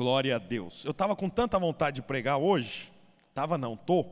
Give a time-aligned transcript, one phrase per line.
[0.00, 0.82] Glória a Deus.
[0.86, 2.90] Eu estava com tanta vontade de pregar hoje,
[3.28, 4.06] estava não, tô,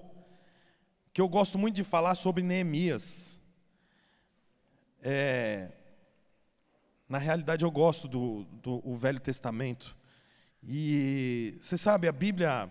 [1.14, 3.40] que eu gosto muito de falar sobre Neemias.
[5.00, 5.70] É,
[7.08, 9.96] na realidade, eu gosto do, do o Velho Testamento.
[10.62, 12.70] E você sabe, a Bíblia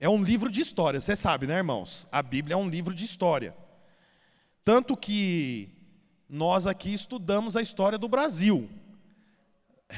[0.00, 2.08] é um livro de história, você sabe, né, irmãos?
[2.10, 3.54] A Bíblia é um livro de história.
[4.64, 5.68] Tanto que
[6.26, 8.70] nós aqui estudamos a história do Brasil.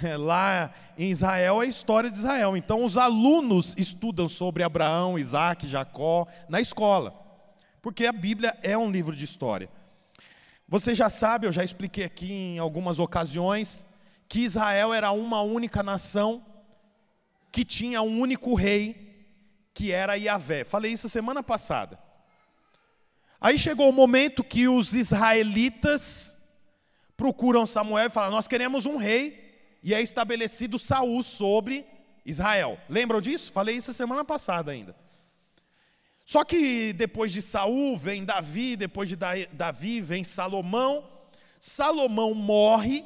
[0.19, 2.57] Lá em Israel é a história de Israel.
[2.57, 7.15] Então os alunos estudam sobre Abraão, Isaac, Jacó na escola.
[7.81, 9.69] Porque a Bíblia é um livro de história.
[10.69, 13.85] Você já sabe, eu já expliquei aqui em algumas ocasiões,
[14.29, 16.43] que Israel era uma única nação,
[17.51, 19.29] que tinha um único rei,
[19.75, 20.65] que era Yahvé.
[20.65, 21.99] Falei isso semana passada.
[23.41, 26.37] Aí chegou o momento que os israelitas
[27.17, 29.42] procuram Samuel e falam: Nós queremos um rei,
[29.83, 31.85] e é estabelecido Saul sobre
[32.25, 32.79] Israel.
[32.89, 33.53] Lembram disso?
[33.53, 34.95] Falei isso semana passada ainda.
[36.25, 41.05] Só que depois de Saul vem Davi, depois de Davi vem Salomão.
[41.59, 43.05] Salomão morre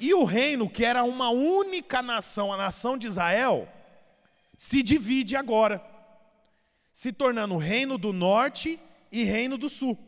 [0.00, 3.68] e o reino, que era uma única nação, a nação de Israel,
[4.56, 5.82] se divide agora,
[6.92, 8.80] se tornando reino do norte
[9.12, 9.98] e reino do sul.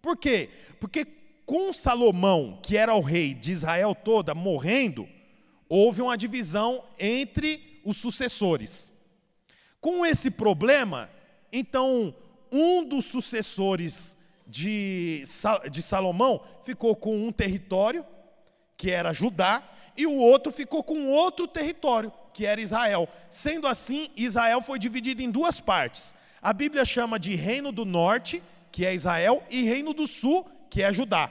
[0.00, 0.50] Por quê?
[0.78, 1.06] Porque
[1.46, 5.08] com Salomão, que era o rei de Israel toda, morrendo,
[5.68, 8.94] houve uma divisão entre os sucessores.
[9.80, 11.10] Com esse problema,
[11.52, 12.14] então,
[12.50, 15.24] um dos sucessores de,
[15.70, 18.04] de Salomão ficou com um território,
[18.76, 19.62] que era Judá,
[19.96, 23.08] e o outro ficou com outro território, que era Israel.
[23.30, 26.14] Sendo assim, Israel foi dividido em duas partes.
[26.42, 28.42] A Bíblia chama de Reino do Norte
[28.74, 31.30] que é Israel, e Reino do Sul, que é Judá.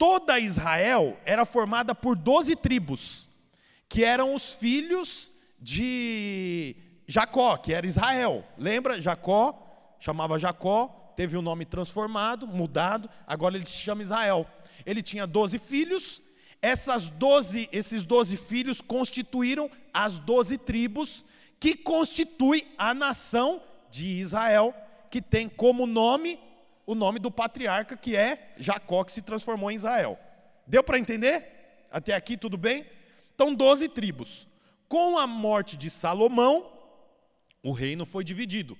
[0.00, 3.28] Toda Israel era formada por doze tribos,
[3.86, 6.74] que eram os filhos de
[7.06, 8.42] Jacó, que era Israel.
[8.56, 8.98] Lembra?
[8.98, 14.46] Jacó, chamava Jacó, teve o nome transformado, mudado, agora ele se chama Israel.
[14.86, 16.22] Ele tinha doze filhos,
[16.62, 21.26] essas 12, esses doze filhos constituíram as doze tribos
[21.60, 24.74] que constituem a nação de Israel
[25.10, 26.38] que tem como nome
[26.86, 30.18] o nome do patriarca, que é Jacó, que se transformou em Israel.
[30.66, 31.86] Deu para entender?
[31.90, 32.86] Até aqui tudo bem?
[33.34, 34.46] Então, doze tribos.
[34.88, 36.70] Com a morte de Salomão,
[37.62, 38.76] o reino foi dividido.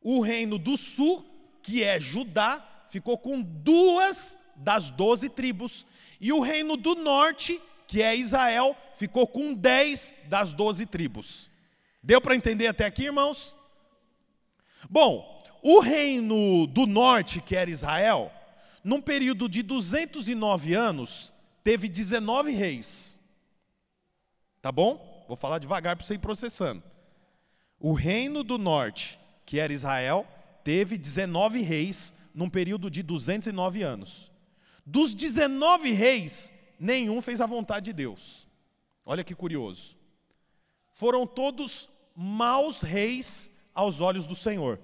[0.00, 1.24] O reino do sul,
[1.62, 5.86] que é Judá, ficou com duas das doze tribos.
[6.20, 11.50] E o reino do norte, que é Israel, ficou com dez das doze tribos.
[12.02, 13.56] Deu para entender até aqui, irmãos?
[14.90, 15.31] Bom,
[15.62, 18.32] o reino do norte, que era Israel,
[18.82, 23.18] num período de 209 anos, teve 19 reis.
[24.60, 25.24] Tá bom?
[25.28, 26.82] Vou falar devagar para você ir processando.
[27.78, 30.26] O reino do norte, que era Israel,
[30.64, 34.32] teve 19 reis num período de 209 anos.
[34.84, 38.48] Dos 19 reis, nenhum fez a vontade de Deus.
[39.04, 39.96] Olha que curioso.
[40.92, 44.78] Foram todos maus reis aos olhos do Senhor.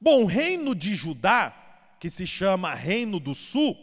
[0.00, 1.54] Bom, o reino de Judá,
[1.98, 3.76] que se chama Reino do Sul,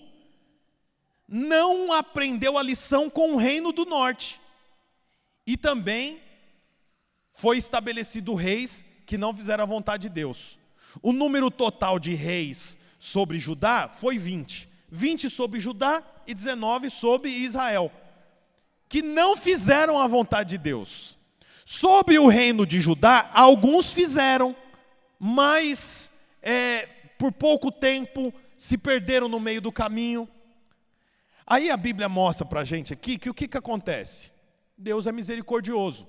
[1.27, 4.39] não aprendeu a lição com o reino do norte.
[5.47, 6.19] E também
[7.31, 10.59] foi estabelecido reis que não fizeram a vontade de Deus.
[11.01, 14.69] O número total de reis sobre Judá foi 20.
[14.91, 17.91] 20 sobre Judá e 19 sobre Israel,
[18.89, 21.17] que não fizeram a vontade de Deus.
[21.65, 24.53] Sobre o reino de Judá, alguns fizeram,
[25.23, 26.11] mas
[26.41, 26.87] é,
[27.19, 30.27] por pouco tempo se perderam no meio do caminho.
[31.45, 34.31] Aí a Bíblia mostra para a gente aqui que o que, que acontece?
[34.75, 36.07] Deus é misericordioso.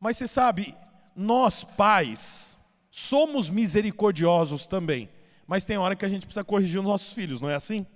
[0.00, 0.74] Mas você sabe,
[1.14, 2.58] nós pais
[2.90, 5.08] somos misericordiosos também.
[5.46, 7.86] Mas tem hora que a gente precisa corrigir os nossos filhos, não é assim?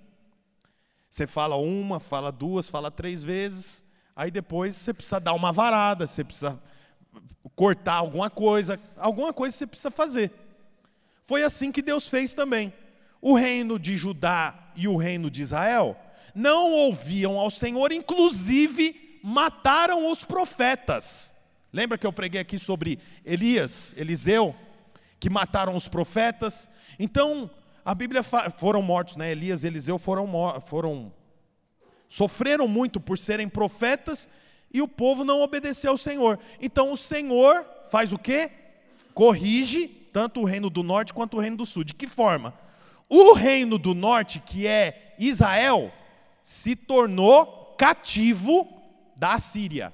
[1.09, 3.83] Você fala uma, fala duas, fala três vezes,
[4.15, 6.57] aí depois você precisa dar uma varada, você precisa
[7.55, 10.31] cortar alguma coisa, alguma coisa você precisa fazer.
[11.21, 12.73] Foi assim que Deus fez também.
[13.21, 15.97] O reino de Judá e o reino de Israel
[16.35, 21.33] não ouviam ao Senhor, inclusive mataram os profetas.
[21.73, 24.55] Lembra que eu preguei aqui sobre Elias, Eliseu,
[25.19, 26.69] que mataram os profetas?
[26.99, 27.49] Então,
[27.83, 29.31] a Bíblia foram mortos, né?
[29.31, 30.27] Elias e Eliseu foram,
[30.61, 31.11] foram
[32.07, 34.29] sofreram muito por serem profetas
[34.75, 36.37] e o povo não obedeceu ao Senhor.
[36.59, 38.51] Então o Senhor faz o quê?
[39.13, 41.85] Corrige tanto o reino do norte quanto o reino do sul.
[41.85, 42.53] De que forma?
[43.07, 45.93] O reino do norte, que é Israel,
[46.43, 48.67] se tornou cativo
[49.15, 49.93] da Síria.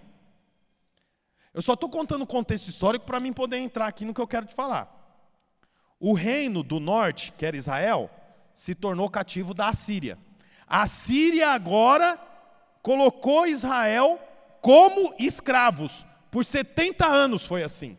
[1.54, 4.28] Eu só estou contando o contexto histórico para mim poder entrar aqui no que eu
[4.28, 4.89] quero te falar.
[6.00, 8.10] O reino do norte, que era Israel,
[8.56, 10.18] se tornou cativo da Assíria.
[10.66, 12.19] A Síria agora
[12.81, 14.19] colocou Israel
[14.61, 16.05] como escravos.
[16.29, 17.97] Por 70 anos foi assim.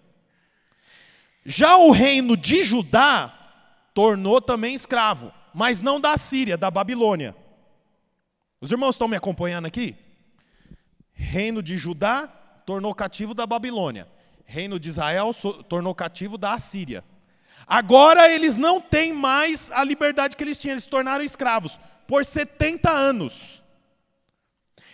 [1.44, 3.34] Já o reino de Judá
[3.92, 7.36] tornou também escravo, mas não da Síria, da Babilônia.
[8.60, 9.96] Os irmãos estão me acompanhando aqui?
[11.12, 12.28] Reino de Judá
[12.64, 14.08] tornou cativo da Babilônia.
[14.44, 15.32] Reino de Israel
[15.68, 17.04] tornou cativo da Assíria.
[17.66, 22.24] Agora eles não têm mais a liberdade que eles tinham, eles se tornaram escravos por
[22.24, 23.61] 70 anos.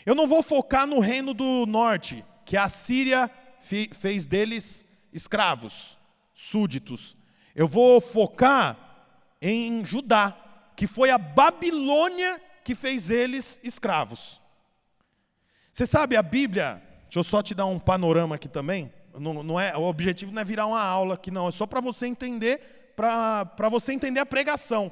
[0.08, 5.99] Eu não vou focar no reino do norte, que a Síria fez deles escravos,
[6.32, 7.14] súditos.
[7.55, 8.78] Eu vou focar
[9.38, 10.34] em Judá,
[10.75, 14.40] que foi a Babilônia que fez eles escravos.
[15.70, 18.90] Você sabe, a Bíblia, deixa eu só te dar um panorama aqui também.
[19.12, 21.82] Não, não é, o objetivo não é virar uma aula aqui, não, é só para
[21.82, 24.90] você entender, para você entender a pregação.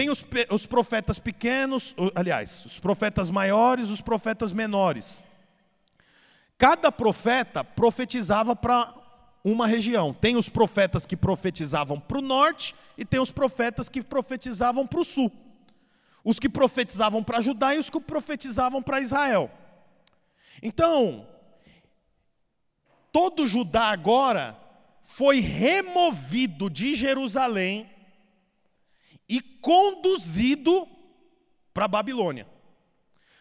[0.00, 5.26] Tem os, os profetas pequenos, aliás, os profetas maiores, os profetas menores.
[6.56, 8.94] Cada profeta profetizava para
[9.44, 10.14] uma região.
[10.14, 15.00] Tem os profetas que profetizavam para o norte e tem os profetas que profetizavam para
[15.00, 15.30] o sul.
[16.24, 19.50] Os que profetizavam para Judá e os que profetizavam para Israel.
[20.62, 21.28] Então,
[23.12, 24.58] todo Judá agora
[25.02, 27.99] foi removido de Jerusalém
[29.30, 30.88] e conduzido
[31.72, 32.48] para a Babilônia.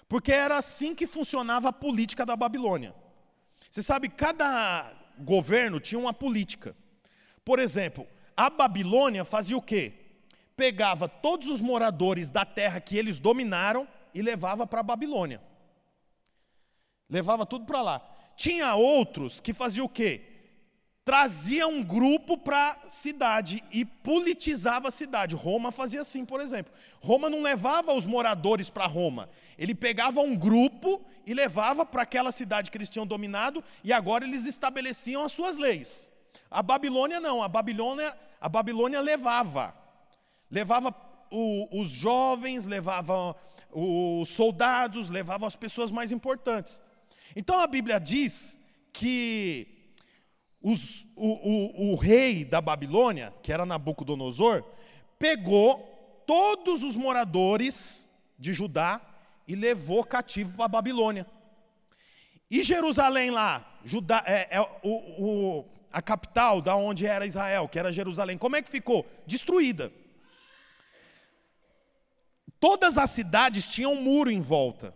[0.07, 2.93] Porque era assim que funcionava a política da Babilônia.
[3.71, 6.75] Você sabe, cada governo tinha uma política.
[7.43, 8.05] Por exemplo,
[8.37, 9.93] a Babilônia fazia o quê?
[10.55, 15.41] Pegava todos os moradores da terra que eles dominaram e levava para a Babilônia.
[17.09, 18.15] Levava tudo para lá.
[18.35, 20.28] Tinha outros que faziam o quê?
[21.09, 25.33] Trazia um grupo para a cidade e politizava a cidade.
[25.33, 26.71] Roma fazia assim, por exemplo.
[27.01, 29.27] Roma não levava os moradores para Roma.
[29.57, 34.23] Ele pegava um grupo e levava para aquela cidade que eles tinham dominado e agora
[34.23, 36.11] eles estabeleciam as suas leis.
[36.51, 39.73] A Babilônia não, a Babilônia, a Babilônia levava.
[40.51, 40.93] Levava
[41.31, 43.35] o, os jovens, levava
[43.71, 46.79] os soldados, levava as pessoas mais importantes.
[47.35, 48.59] Então a Bíblia diz
[48.93, 49.78] que
[50.61, 54.63] os, o, o, o rei da Babilônia, que era Nabucodonosor,
[55.17, 58.07] pegou todos os moradores
[58.37, 59.01] de Judá
[59.47, 61.25] e levou cativo para a Babilônia.
[62.51, 67.79] E Jerusalém lá, Judá, é, é o, o, a capital da onde era Israel, que
[67.79, 69.05] era Jerusalém, como é que ficou?
[69.25, 69.91] Destruída.
[72.59, 74.93] Todas as cidades tinham um muro em volta.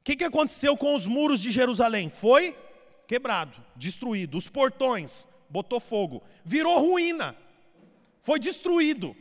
[0.00, 2.08] O que, que aconteceu com os muros de Jerusalém?
[2.08, 2.56] Foi
[3.06, 4.36] quebrado, destruído.
[4.38, 6.22] Os portões, botou fogo.
[6.44, 7.36] Virou ruína.
[8.20, 9.14] Foi destruído.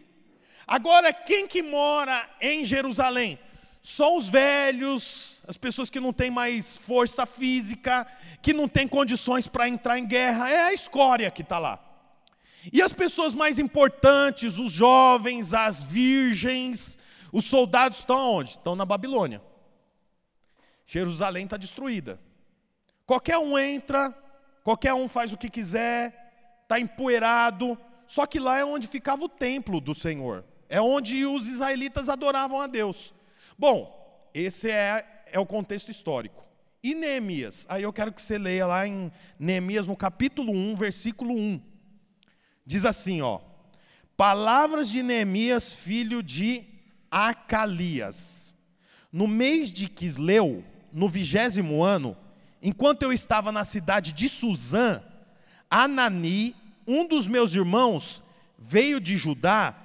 [0.66, 3.38] Agora, quem que mora em Jerusalém?
[3.82, 8.08] Só os velhos, as pessoas que não têm mais força física,
[8.42, 10.50] que não têm condições para entrar em guerra.
[10.50, 11.84] É a escória que está lá.
[12.72, 16.98] E as pessoas mais importantes, os jovens, as virgens,
[17.32, 18.52] os soldados estão onde?
[18.52, 19.42] Estão na Babilônia.
[20.86, 22.20] Jerusalém está destruída.
[23.06, 24.14] Qualquer um entra,
[24.64, 27.78] qualquer um faz o que quiser, está empoeirado.
[28.08, 30.44] Só que lá é onde ficava o templo do Senhor.
[30.70, 33.14] É onde os israelitas adoravam a Deus.
[33.58, 36.44] Bom, esse é, é o contexto histórico.
[36.82, 37.66] E Neemias?
[37.70, 41.62] Aí eu quero que você leia lá em Neemias, no capítulo 1, versículo 1.
[42.66, 43.40] Diz assim, ó.
[44.18, 46.66] Palavras de Neemias, filho de
[47.10, 48.56] Acalias.
[49.12, 52.18] No mês de Quisleu, no vigésimo ano,
[52.64, 55.04] enquanto eu estava na cidade de Suzã,
[55.70, 56.56] Anani,
[56.88, 58.24] um dos meus irmãos,
[58.58, 59.76] veio de Judá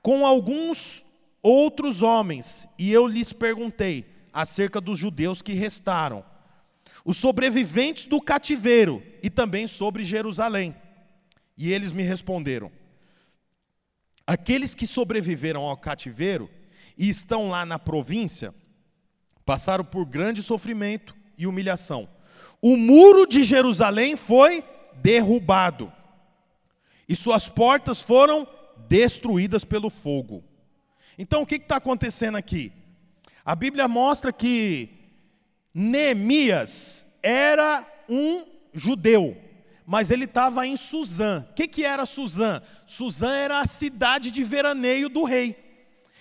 [0.00, 1.04] com alguns
[1.42, 6.24] outros homens, e eu lhes perguntei acerca dos judeus que restaram,
[7.04, 10.74] os sobreviventes do cativeiro e também sobre Jerusalém.
[11.56, 12.72] E eles me responderam:
[14.26, 16.48] Aqueles que sobreviveram ao cativeiro
[16.96, 18.54] e estão lá na província
[19.44, 22.08] passaram por grande sofrimento e humilhação
[22.62, 24.64] o muro de Jerusalém foi
[24.94, 25.92] derrubado
[27.08, 28.46] e suas portas foram
[28.88, 30.44] destruídas pelo fogo.
[31.18, 32.72] Então o que está acontecendo aqui?
[33.44, 34.88] A Bíblia mostra que
[35.74, 39.36] Neemias era um judeu,
[39.84, 41.44] mas ele estava em Suzã.
[41.50, 42.62] O que, que era Suzã?
[42.86, 45.56] Suzã era a cidade de veraneio do rei.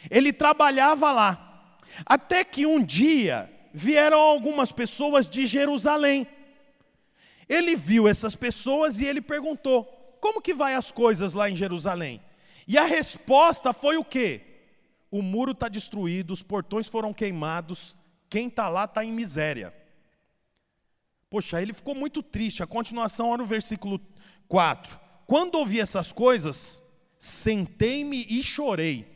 [0.10, 1.78] Ele trabalhava lá.
[2.06, 6.28] Até que um dia vieram algumas pessoas de Jerusalém.
[7.48, 9.84] ele viu essas pessoas e ele perguntou:
[10.22, 12.22] como que vai as coisas lá em Jerusalém?
[12.68, 14.42] E a resposta foi o quê?
[15.10, 17.98] O muro está destruído, os portões foram queimados,
[18.30, 19.74] quem está lá está em miséria.
[21.30, 22.62] Poxa, ele ficou muito triste.
[22.62, 24.00] A continuação, olha no versículo
[24.48, 25.00] 4.
[25.26, 26.84] Quando ouvi essas coisas,
[27.18, 29.08] sentei-me e chorei.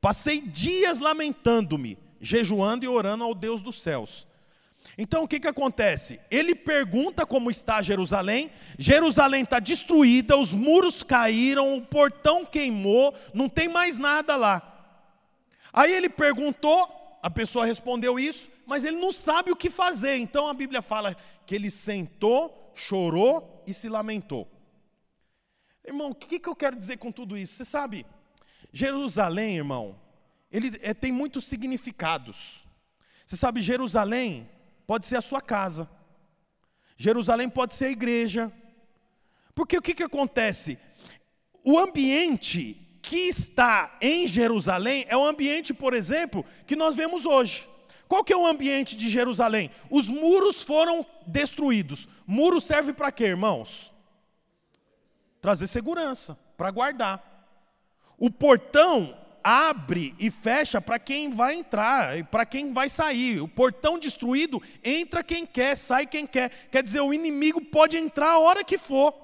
[0.00, 4.26] Passei dias lamentando-me, jejuando e orando ao Deus dos céus.
[4.96, 6.20] Então o que, que acontece?
[6.30, 13.48] Ele pergunta como está Jerusalém, Jerusalém está destruída, os muros caíram, o portão queimou, não
[13.48, 14.66] tem mais nada lá.
[15.72, 20.16] Aí ele perguntou, a pessoa respondeu isso, mas ele não sabe o que fazer.
[20.16, 24.48] Então a Bíblia fala que ele sentou, chorou e se lamentou.
[25.84, 27.54] Irmão, o que, que eu quero dizer com tudo isso?
[27.54, 28.06] Você sabe,
[28.72, 29.96] Jerusalém, irmão,
[30.50, 32.64] ele é, tem muitos significados.
[33.24, 34.48] Você sabe, Jerusalém
[34.86, 35.88] pode ser a sua casa,
[36.96, 38.52] Jerusalém pode ser a igreja.
[39.54, 40.78] Porque o que, que acontece?
[41.62, 47.68] O ambiente que está em Jerusalém é o ambiente, por exemplo, que nós vemos hoje.
[48.08, 49.70] Qual que é o ambiente de Jerusalém?
[49.88, 52.08] Os muros foram destruídos.
[52.26, 53.92] Muro serve para quê, irmãos?
[55.40, 57.46] Trazer segurança, para guardar.
[58.18, 63.40] O portão abre e fecha para quem vai entrar, e para quem vai sair.
[63.40, 66.50] O portão destruído, entra quem quer, sai quem quer.
[66.70, 69.14] Quer dizer, o inimigo pode entrar a hora que for.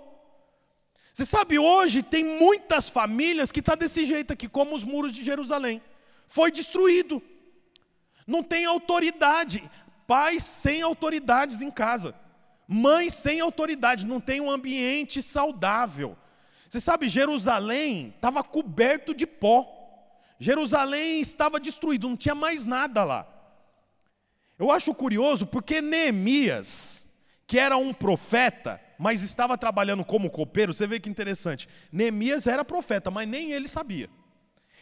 [1.12, 5.12] Você sabe, hoje tem muitas famílias que estão tá desse jeito aqui, como os muros
[5.12, 5.80] de Jerusalém.
[6.26, 7.22] Foi destruído.
[8.26, 9.62] Não tem autoridade.
[10.06, 12.14] Pais sem autoridades em casa.
[12.68, 14.06] Mães sem autoridade.
[14.06, 16.18] Não tem um ambiente saudável.
[16.68, 19.75] Você sabe, Jerusalém estava coberto de pó.
[20.38, 23.26] Jerusalém estava destruído, não tinha mais nada lá.
[24.58, 27.08] Eu acho curioso porque Neemias,
[27.46, 31.68] que era um profeta, mas estava trabalhando como copeiro, você vê que interessante.
[31.92, 34.08] Neemias era profeta, mas nem ele sabia.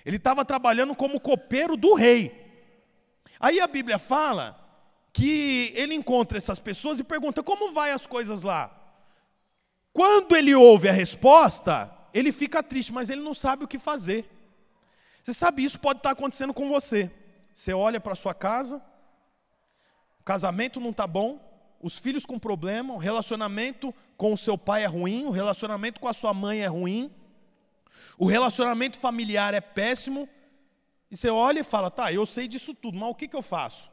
[0.05, 2.43] Ele estava trabalhando como copeiro do rei.
[3.41, 4.61] Aí a Bíblia fala
[5.13, 8.71] que ele encontra essas pessoas e pergunta: como vai as coisas lá?
[9.93, 14.29] Quando ele ouve a resposta, ele fica triste, mas ele não sabe o que fazer.
[15.25, 17.11] Você sabe, isso pode estar acontecendo com você.
[17.51, 18.77] Você olha para sua casa,
[20.21, 21.41] o casamento não está bom,
[21.81, 26.09] os filhos com problema, o relacionamento com o seu pai é ruim, o relacionamento com
[26.09, 27.11] a sua mãe é ruim,
[28.19, 30.29] o relacionamento familiar é péssimo,
[31.11, 33.43] e você olha e fala: tá, eu sei disso tudo, mas o que, que eu
[33.43, 33.91] faço?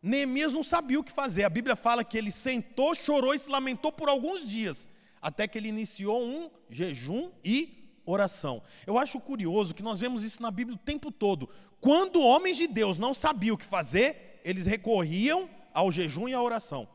[0.00, 1.42] Neemias não sabia o que fazer.
[1.42, 4.88] A Bíblia fala que ele sentou, chorou e se lamentou por alguns dias,
[5.20, 8.62] até que ele iniciou um jejum e oração.
[8.86, 11.48] Eu acho curioso que nós vemos isso na Bíblia o tempo todo.
[11.80, 16.42] Quando homens de Deus não sabiam o que fazer, eles recorriam ao jejum e à
[16.42, 16.88] oração.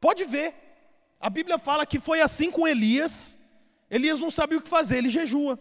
[0.00, 0.54] Pode ver.
[1.20, 3.38] A Bíblia fala que foi assim com Elias.
[3.90, 5.58] Elias não sabia o que fazer, ele jejua.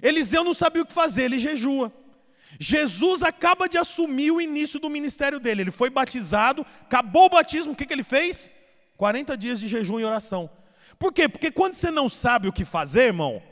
[0.00, 1.92] Eliseu não sabia o que fazer, ele jejua.
[2.58, 5.62] Jesus acaba de assumir o início do ministério dele.
[5.62, 8.52] Ele foi batizado, acabou o batismo, o que, que ele fez?
[8.96, 10.50] 40 dias de jejum e oração.
[10.98, 11.28] Por quê?
[11.28, 13.42] Porque quando você não sabe o que fazer, irmão,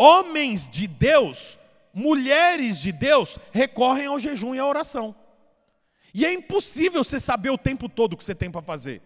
[0.00, 1.58] homens de Deus,
[1.92, 5.14] mulheres de Deus, recorrem ao jejum e à oração.
[6.14, 9.02] E é impossível você saber o tempo todo o que você tem para fazer.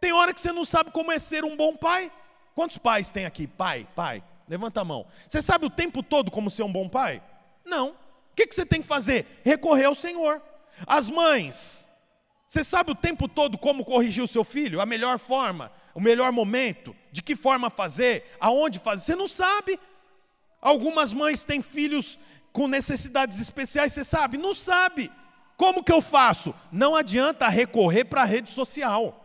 [0.00, 2.10] Tem hora que você não sabe como é ser um bom pai.
[2.54, 3.46] Quantos pais tem aqui?
[3.46, 4.24] Pai, pai.
[4.48, 5.06] Levanta a mão.
[5.28, 7.22] Você sabe o tempo todo como ser um bom pai?
[7.62, 7.90] Não.
[7.90, 9.40] O que, você tem que fazer?
[9.44, 10.40] Recorrer ao Senhor.
[10.86, 11.90] As mães,
[12.46, 14.80] você sabe o tempo todo como corrigir o seu filho?
[14.80, 19.04] A melhor forma, o melhor momento, de que forma fazer, aonde fazer?
[19.04, 19.78] Você não sabe.
[20.60, 22.18] Algumas mães têm filhos
[22.52, 24.36] com necessidades especiais, você sabe?
[24.36, 25.10] Não sabe.
[25.56, 26.54] Como que eu faço?
[26.70, 29.24] Não adianta recorrer para a rede social.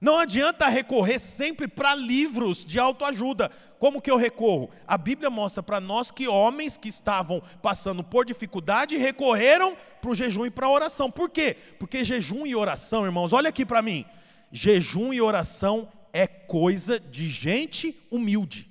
[0.00, 3.50] Não adianta recorrer sempre para livros de autoajuda.
[3.78, 4.70] Como que eu recorro?
[4.86, 10.14] A Bíblia mostra para nós que homens que estavam passando por dificuldade recorreram para o
[10.14, 11.10] jejum e para a oração.
[11.10, 11.54] Por quê?
[11.78, 14.06] Porque jejum e oração, irmãos, olha aqui para mim.
[14.50, 18.69] Jejum e oração é coisa de gente humilde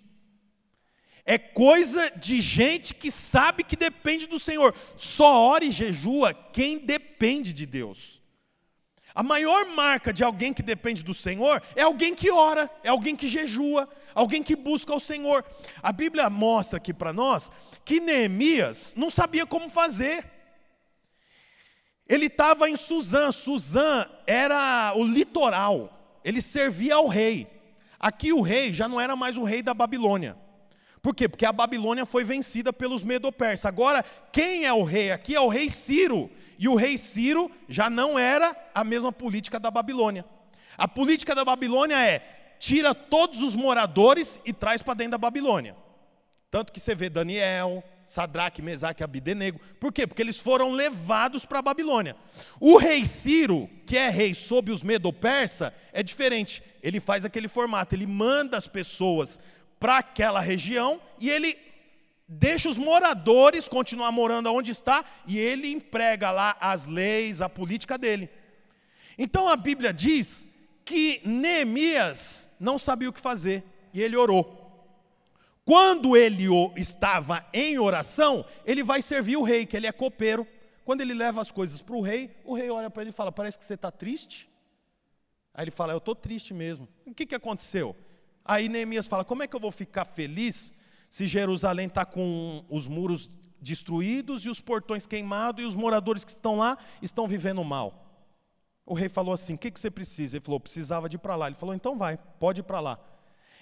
[1.29, 4.73] é coisa de gente que sabe que depende do Senhor.
[4.97, 8.19] Só ora e jejua quem depende de Deus.
[9.13, 13.15] A maior marca de alguém que depende do Senhor é alguém que ora, é alguém
[13.15, 15.45] que jejua, alguém que busca o Senhor.
[15.83, 17.51] A Bíblia mostra aqui para nós
[17.85, 20.25] que Neemias não sabia como fazer.
[22.07, 27.47] Ele estava em Suzã, Suzã era o litoral, ele servia ao rei.
[27.99, 30.48] Aqui o rei já não era mais o rei da Babilônia.
[31.01, 31.29] Por quê?
[31.29, 33.65] Porque a Babilônia foi vencida pelos medo-persas.
[33.65, 36.29] Agora, quem é o rei aqui é o rei Ciro.
[36.57, 40.25] E o rei Ciro já não era a mesma política da Babilônia.
[40.77, 45.75] A política da Babilônia é tira todos os moradores e traz para dentro da Babilônia.
[46.51, 49.59] Tanto que você vê Daniel, Sadraque, Mesaque Abidenego.
[49.79, 50.07] Por quê?
[50.07, 52.15] Porque eles foram levados para a Babilônia.
[52.59, 56.63] O rei Ciro, que é rei sob os Medo-Persa, é diferente.
[56.81, 59.39] Ele faz aquele formato, ele manda as pessoas
[59.79, 61.57] para aquela região e ele
[62.27, 67.97] deixa os moradores continuar morando onde está e ele emprega lá as leis, a política
[67.97, 68.29] dele.
[69.17, 70.47] Então a Bíblia diz
[70.85, 74.57] que Neemias não sabia o que fazer e ele orou.
[75.65, 76.45] Quando ele
[76.77, 80.47] estava em oração, ele vai servir o rei, que ele é copeiro.
[80.83, 83.31] Quando ele leva as coisas para o rei, o rei olha para ele e fala:
[83.31, 84.49] Parece que você está triste.
[85.53, 86.87] Aí ele fala: Eu estou triste mesmo.
[87.05, 87.95] O que, que aconteceu?
[88.49, 90.73] Aí Neemias fala: Como é que eu vou ficar feliz
[91.07, 93.29] se Jerusalém está com os muros
[93.61, 98.07] destruídos e os portões queimados e os moradores que estão lá estão vivendo mal?
[98.87, 100.37] O rei falou assim: O que, que você precisa?
[100.37, 101.45] Ele falou: Precisava de ir para lá.
[101.45, 102.99] Ele falou: Então vai, pode ir para lá.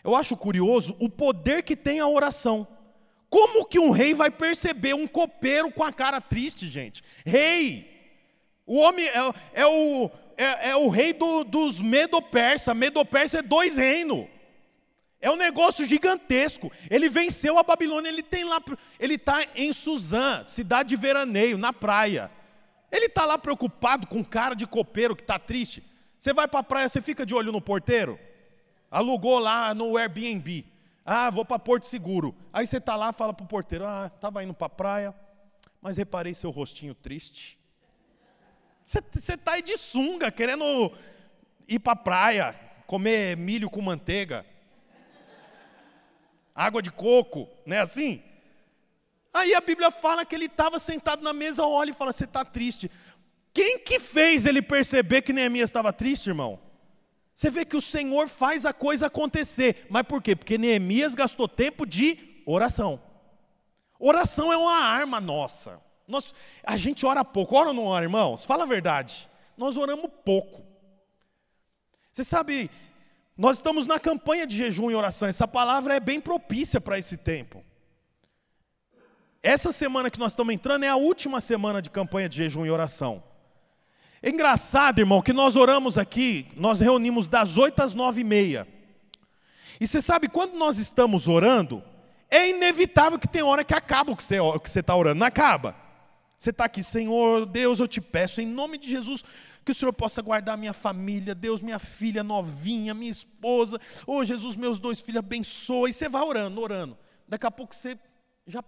[0.05, 2.65] Eu acho curioso o poder que tem a oração.
[3.29, 7.03] Como que um rei vai perceber um copeiro com a cara triste, gente?
[7.25, 7.93] Rei!
[8.65, 12.73] O homem é, é o, é, é, o rei do, dos Medo-Persa.
[12.73, 14.36] Medo-Persa é dois reinos.
[15.19, 16.71] É um negócio gigantesco.
[16.89, 18.09] Ele venceu a Babilônia.
[18.09, 18.61] Ele tem lá,
[18.99, 22.31] ele está em Suzã, cidade de veraneio, na praia.
[22.91, 25.83] Ele está lá preocupado com cara de copeiro que está triste.
[26.19, 28.19] Você vai para a praia, você fica de olho no porteiro?
[28.89, 30.65] Alugou lá no Airbnb.
[31.05, 32.35] Ah, vou para Porto Seguro.
[32.51, 35.15] Aí você está lá, fala para o porteiro: Ah, estava indo para a praia,
[35.81, 37.57] mas reparei seu rostinho triste.
[38.85, 40.91] Você está aí de sunga, querendo
[41.67, 42.55] ir para a praia,
[42.85, 44.45] comer milho com manteiga,
[46.57, 48.23] água de coco, não é assim?
[49.31, 52.43] Aí a Bíblia fala que ele estava sentado na mesa, olha e fala: Você está
[52.43, 52.89] triste.
[53.53, 56.59] Quem que fez ele perceber que Neemias estava triste, irmão?
[57.33, 59.85] Você vê que o Senhor faz a coisa acontecer.
[59.89, 60.35] Mas por quê?
[60.35, 62.99] Porque Neemias gastou tempo de oração.
[63.99, 65.79] Oração é uma arma nossa.
[66.07, 67.55] Nós, a gente ora pouco.
[67.55, 68.43] Ora ou não ora, irmãos?
[68.43, 69.29] Fala a verdade.
[69.55, 70.65] Nós oramos pouco.
[72.11, 72.71] Você sabe,
[73.37, 75.27] nós estamos na campanha de jejum e oração.
[75.27, 77.63] Essa palavra é bem propícia para esse tempo.
[79.43, 82.71] Essa semana que nós estamos entrando é a última semana de campanha de jejum e
[82.71, 83.23] oração.
[84.21, 88.67] É engraçado, irmão, que nós oramos aqui, nós reunimos das 8 às 9 e meia.
[89.79, 91.83] E você sabe, quando nós estamos orando,
[92.29, 95.19] é inevitável que tem hora que acaba o que você está orando.
[95.19, 95.75] Não acaba.
[96.37, 99.23] Você está aqui, Senhor, Deus, eu te peço, em nome de Jesus,
[99.67, 104.55] que o Senhor possa guardar minha família, Deus, minha filha novinha, minha esposa, oh Jesus,
[104.55, 105.89] meus dois filhos, abençoa.
[105.89, 106.97] E você vai orando, orando.
[107.27, 107.99] Daqui a pouco você
[108.45, 108.63] já,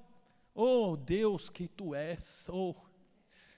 [0.54, 2.76] oh Deus, que tu és, oh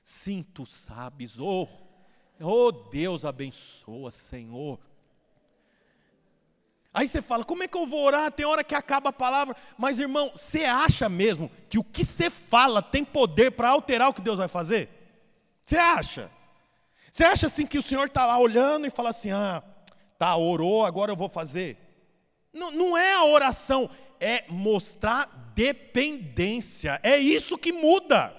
[0.04, 1.67] Sim, tu sabes, oh,
[2.39, 4.80] oh Deus abençoa, Senhor.
[6.93, 8.32] Aí você fala, como é que eu vou orar?
[8.32, 9.56] Tem hora que acaba a palavra.
[9.80, 14.13] Mas irmão, você acha mesmo que o que você fala tem poder para alterar o
[14.13, 14.89] que Deus vai fazer?
[15.63, 16.30] Você acha?
[17.12, 19.62] Você acha assim que o Senhor está lá olhando e fala assim: ah,
[20.17, 21.78] tá, orou, agora eu vou fazer?
[22.54, 27.02] Não, não é a oração, é mostrar dependência.
[27.04, 28.34] É isso que muda.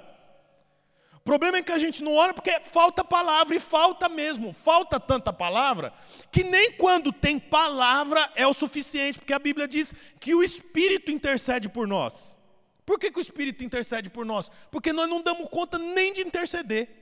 [1.16, 4.98] O problema é que a gente não ora porque falta palavra, e falta mesmo, falta
[4.98, 5.92] tanta palavra,
[6.32, 11.12] que nem quando tem palavra é o suficiente, porque a Bíblia diz que o Espírito
[11.12, 12.36] intercede por nós.
[12.84, 14.50] Por que, que o Espírito intercede por nós?
[14.70, 17.01] Porque nós não damos conta nem de interceder.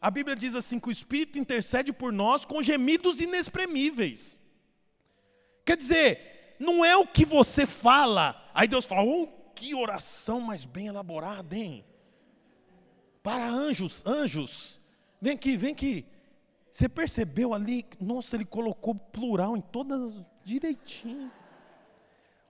[0.00, 4.40] A Bíblia diz assim: que o Espírito intercede por nós com gemidos inexprimíveis.
[5.64, 10.64] Quer dizer, não é o que você fala, aí Deus fala, oh, que oração mais
[10.64, 11.84] bem elaborada, hein?
[13.22, 14.80] para anjos, anjos.
[15.20, 16.06] Vem aqui, vem aqui.
[16.70, 17.84] Você percebeu ali?
[18.00, 21.30] Nossa, ele colocou plural em todas direitinho.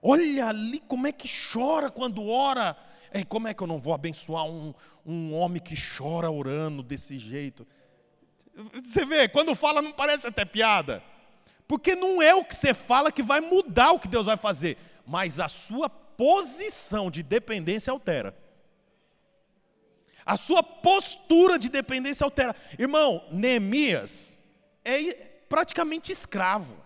[0.01, 2.77] Olha ali como é que chora quando ora.
[3.13, 4.73] E como é que eu não vou abençoar um,
[5.05, 7.67] um homem que chora orando desse jeito?
[8.83, 11.03] Você vê, quando fala não parece até piada.
[11.67, 14.77] Porque não é o que você fala que vai mudar o que Deus vai fazer,
[15.05, 18.37] mas a sua posição de dependência altera.
[20.25, 22.55] A sua postura de dependência altera.
[22.77, 24.37] Irmão, Neemias
[24.85, 25.13] é
[25.49, 26.77] praticamente escravo.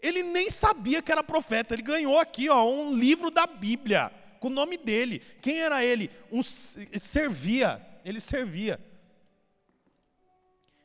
[0.00, 1.74] Ele nem sabia que era profeta.
[1.74, 4.10] Ele ganhou aqui ó, um livro da Bíblia
[4.44, 5.22] com o nome dele.
[5.40, 6.10] Quem era ele?
[6.30, 7.80] Um, servia.
[8.04, 8.78] Ele servia.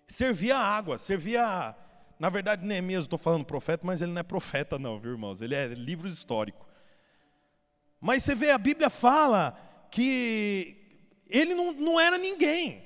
[0.08, 1.76] Servia água, servia.
[2.18, 5.42] Na verdade, Neemias, estou falando profeta, mas ele não é profeta, não, viu, irmãos?
[5.42, 6.66] Ele é livro histórico.
[8.00, 9.60] Mas você vê, a Bíblia fala
[9.92, 10.78] que,
[11.30, 12.82] ele não, não era ninguém,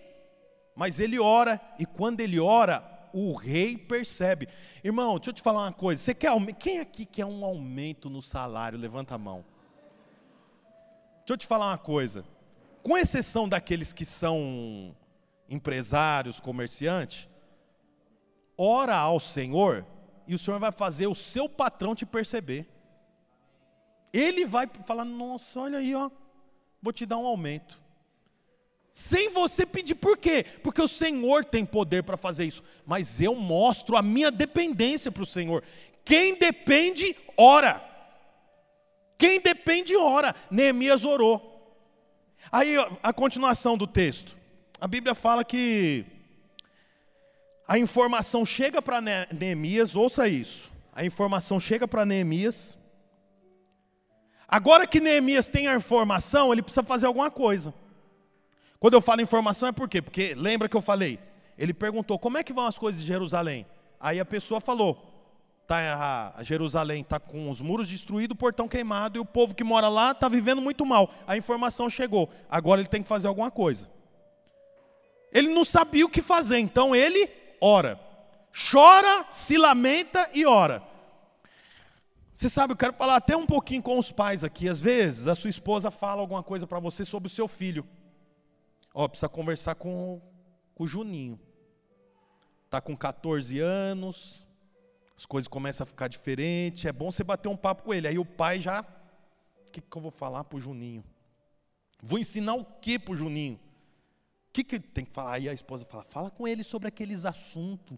[0.75, 2.83] mas ele ora, e quando ele ora,
[3.13, 4.47] o rei percebe.
[4.83, 6.01] Irmão, deixa eu te falar uma coisa.
[6.01, 8.79] Você quer Quem aqui quer um aumento no salário?
[8.79, 9.52] Levanta a mão.
[11.23, 12.25] Deixa eu te falar uma coisa.
[12.81, 14.93] Com exceção daqueles que são
[15.49, 17.29] empresários, comerciantes,
[18.57, 19.85] ora ao Senhor
[20.27, 22.67] e o Senhor vai fazer o seu patrão te perceber.
[24.11, 26.11] Ele vai falar: Nossa, olha aí, ó,
[26.81, 27.81] vou te dar um aumento.
[28.91, 30.45] Sem você pedir, por quê?
[30.61, 32.61] Porque o Senhor tem poder para fazer isso.
[32.85, 35.63] Mas eu mostro a minha dependência para o Senhor.
[36.03, 37.92] Quem depende, ora.
[39.23, 40.35] Quem depende, ora.
[40.51, 41.49] Neemias orou.
[42.51, 44.35] Aí a continuação do texto.
[44.81, 46.05] A Bíblia fala que
[47.65, 48.99] a informação chega para
[49.31, 50.69] Neemias, ouça isso.
[50.93, 52.77] A informação chega para Neemias.
[54.45, 57.73] Agora que Neemias tem a informação, ele precisa fazer alguma coisa.
[58.77, 60.01] Quando eu falo informação é por quê?
[60.01, 61.17] Porque lembra que eu falei?
[61.57, 63.65] Ele perguntou: "Como é que vão as coisas de Jerusalém?"
[64.01, 65.12] Aí a pessoa falou:
[65.73, 69.63] Tá, a Jerusalém está com os muros destruídos, o portão queimado, e o povo que
[69.63, 71.09] mora lá está vivendo muito mal.
[71.25, 72.29] A informação chegou.
[72.47, 73.89] Agora ele tem que fazer alguma coisa.
[75.31, 77.27] Ele não sabia o que fazer, então ele
[77.59, 77.99] ora.
[78.71, 80.83] Chora, se lamenta e ora.
[82.31, 84.69] Você sabe, eu quero falar até um pouquinho com os pais aqui.
[84.69, 87.83] Às vezes, a sua esposa fala alguma coisa para você sobre o seu filho.
[88.93, 90.21] Ó, precisa conversar com,
[90.75, 91.39] com o Juninho.
[92.65, 94.45] Está com 14 anos,
[95.15, 96.85] as coisas começam a ficar diferentes.
[96.85, 98.07] É bom você bater um papo com ele.
[98.07, 98.81] Aí o pai já.
[98.81, 101.03] O que, que eu vou falar para o Juninho?
[102.01, 103.55] Vou ensinar o que para o Juninho?
[103.55, 105.33] O que, que tem que falar?
[105.33, 107.97] Aí a esposa fala: fala com ele sobre aqueles assuntos.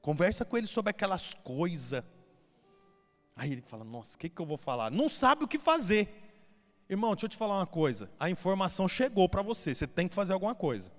[0.00, 2.04] Conversa com ele sobre aquelas coisas.
[3.34, 4.90] Aí ele fala: nossa, o que, que eu vou falar?
[4.90, 6.22] Não sabe o que fazer.
[6.88, 8.08] Irmão, deixa eu te falar uma coisa.
[8.18, 10.92] A informação chegou para você, você tem que fazer alguma coisa.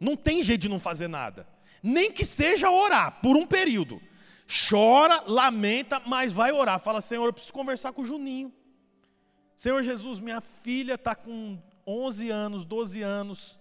[0.00, 1.46] Não tem jeito de não fazer nada.
[1.82, 4.00] Nem que seja orar por um período.
[4.68, 6.80] Chora, lamenta, mas vai orar.
[6.80, 8.52] Fala, Senhor, eu preciso conversar com o Juninho.
[9.54, 13.58] Senhor Jesus, minha filha está com 11 anos, 12 anos.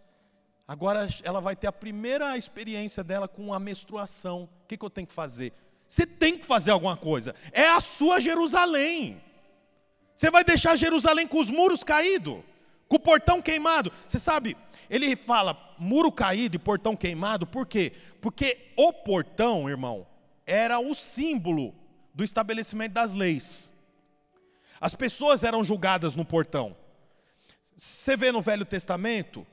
[0.67, 4.43] Agora ela vai ter a primeira experiência dela com a menstruação.
[4.43, 5.53] O que, que eu tenho que fazer?
[5.87, 7.33] Você tem que fazer alguma coisa.
[7.51, 9.21] É a sua Jerusalém.
[10.13, 12.43] Você vai deixar Jerusalém com os muros caídos,
[12.87, 13.91] com o portão queimado.
[14.05, 14.57] Você sabe,
[14.89, 17.93] ele fala muro caído e portão queimado, por quê?
[18.21, 20.07] Porque o portão, irmão,
[20.45, 21.73] era o símbolo
[22.13, 23.73] do estabelecimento das leis.
[24.79, 26.75] As pessoas eram julgadas no portão.
[27.75, 29.45] Você vê no Velho Testamento,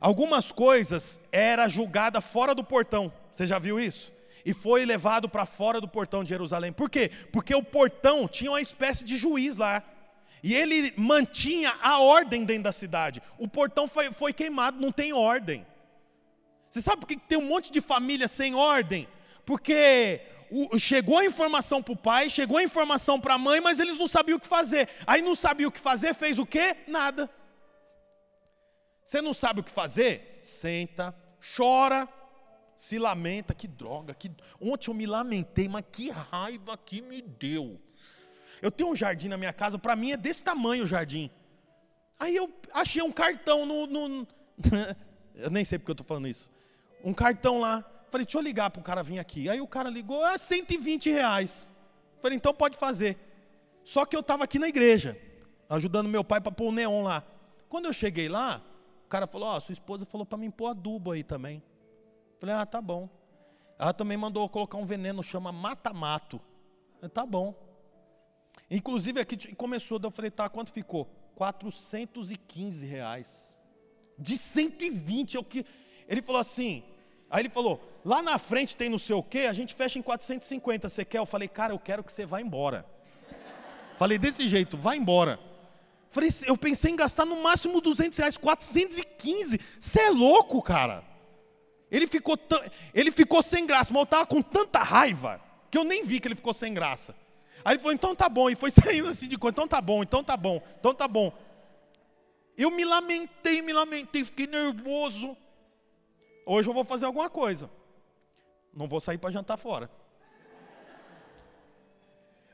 [0.00, 3.12] algumas coisas era julgada fora do portão.
[3.32, 4.12] Você já viu isso?
[4.44, 6.72] E foi levado para fora do portão de Jerusalém.
[6.72, 7.10] Por quê?
[7.32, 9.82] Porque o portão tinha uma espécie de juiz lá.
[10.42, 13.22] E ele mantinha a ordem dentro da cidade.
[13.38, 15.66] O portão foi, foi queimado, não tem ordem.
[16.68, 19.08] Você sabe por que tem um monte de família sem ordem?
[19.44, 20.20] Porque
[20.50, 23.96] o, chegou a informação para o pai, chegou a informação para a mãe, mas eles
[23.96, 24.88] não sabiam o que fazer.
[25.06, 26.76] Aí não sabia o que fazer, fez o quê?
[26.86, 27.30] Nada.
[29.04, 30.38] Você não sabe o que fazer?
[30.42, 31.14] Senta,
[31.56, 32.06] chora,
[32.76, 33.54] se lamenta.
[33.54, 34.30] Que droga, que...
[34.60, 37.80] ontem eu me lamentei, mas que raiva que me deu.
[38.60, 41.30] Eu tenho um jardim na minha casa, para mim é desse tamanho o jardim.
[42.18, 43.86] Aí eu achei um cartão no.
[43.86, 44.26] no...
[45.34, 46.50] eu nem sei porque eu estou falando isso.
[47.04, 47.84] Um cartão lá.
[48.10, 49.48] Falei, deixa eu ligar para o cara vir aqui.
[49.48, 51.70] Aí o cara ligou, ah, 120 reais.
[52.20, 53.16] Falei, então pode fazer.
[53.84, 55.16] Só que eu estava aqui na igreja,
[55.68, 57.22] ajudando meu pai para pôr o neon lá.
[57.68, 58.62] Quando eu cheguei lá,
[59.04, 61.62] o cara falou: Ó, oh, sua esposa falou para mim pôr adubo aí também.
[62.40, 63.08] Falei: Ah, tá bom.
[63.78, 66.40] Ela também mandou colocar um veneno, chama mata-mato.
[67.14, 67.54] Tá bom.
[68.70, 71.06] Inclusive aqui começou, eu falei: Tá, quanto ficou?
[71.34, 73.58] 415 reais.
[74.18, 75.64] De 120 é o que.
[76.08, 76.82] Ele falou assim.
[77.30, 80.02] Aí ele falou: Lá na frente tem não sei o quê, a gente fecha em
[80.02, 80.88] 450.
[80.88, 81.18] Você quer?
[81.18, 82.84] Eu falei: Cara, eu quero que você vá embora.
[83.96, 85.40] Falei desse jeito: Vai embora.
[86.10, 89.60] Falei, eu pensei em gastar no máximo 200 reais, 415.
[89.78, 91.04] Você é louco, cara.
[91.90, 92.38] Ele ficou,
[92.94, 96.28] ele ficou sem graça, mas eu estava com tanta raiva que eu nem vi que
[96.28, 97.14] ele ficou sem graça.
[97.68, 100.02] Aí ele falou, então tá bom, e foi saindo assim de coisa, então tá bom,
[100.02, 101.30] então tá bom, então tá bom.
[102.56, 105.36] Eu me lamentei, me lamentei, fiquei nervoso.
[106.46, 107.70] Hoje eu vou fazer alguma coisa.
[108.72, 109.90] Não vou sair para jantar fora.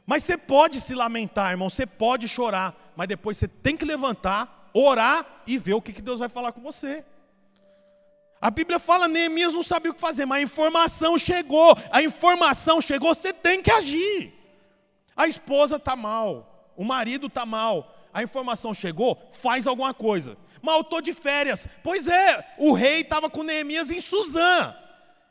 [0.05, 4.68] Mas você pode se lamentar, irmão, você pode chorar, mas depois você tem que levantar,
[4.74, 7.07] orar e ver o que Deus vai falar com você.
[8.40, 12.81] A Bíblia fala, Neemias não sabia o que fazer, mas a informação chegou, a informação
[12.81, 14.43] chegou, você tem que agir.
[15.16, 20.37] A esposa está mal, o marido está mal, a informação chegou, faz alguma coisa.
[20.62, 21.68] Mas eu estou de férias.
[21.83, 24.74] Pois é, o rei estava com Neemias em Suzã.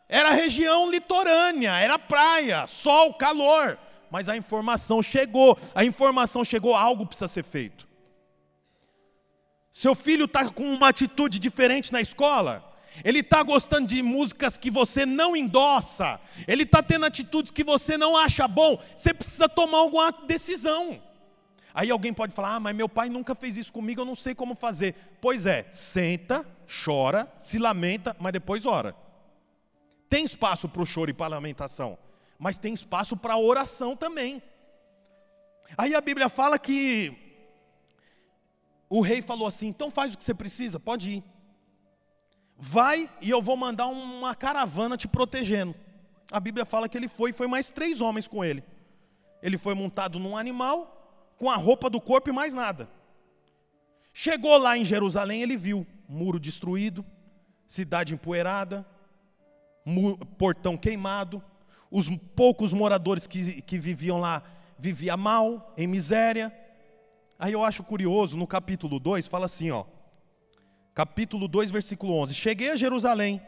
[0.08, 3.80] Era região litorânea, era praia, sol, calor.
[4.12, 7.88] Mas a informação chegou, a informação chegou, algo precisa ser feito.
[9.72, 12.64] Seu filho está com uma atitude diferente na escola,
[13.04, 17.98] ele está gostando de músicas que você não endossa, ele está tendo atitudes que você
[17.98, 21.02] não acha bom, você precisa tomar alguma decisão.
[21.74, 24.36] Aí alguém pode falar: ah, mas meu pai nunca fez isso comigo, eu não sei
[24.36, 24.96] como fazer.
[25.20, 26.46] Pois é, senta,
[26.84, 28.96] chora, se lamenta, mas depois ora.
[30.10, 31.98] Tem espaço para o choro e para a lamentação,
[32.38, 34.44] mas tem espaço para a oração também.
[35.76, 37.18] Aí a Bíblia fala que
[38.88, 41.24] o rei falou assim: então faz o que você precisa, pode ir.
[42.58, 45.76] Vai e eu vou mandar uma caravana te protegendo.
[46.32, 48.64] A Bíblia fala que ele foi e foi mais três homens com ele.
[49.42, 52.90] Ele foi montado num animal, com a roupa do corpo e mais nada.
[54.14, 57.04] Chegou lá em Jerusalém, ele viu muro destruído,
[57.68, 58.86] cidade empoeirada,
[60.38, 61.44] portão queimado,
[61.92, 64.44] os poucos moradores que, que viviam lá
[64.84, 66.54] viviam mal, em miséria.
[67.40, 69.86] Aí eu acho curioso, no capítulo 2, fala assim, ó.
[70.94, 72.36] Capítulo 2, versículo 11.
[72.36, 73.42] Cheguei a Jerusalém,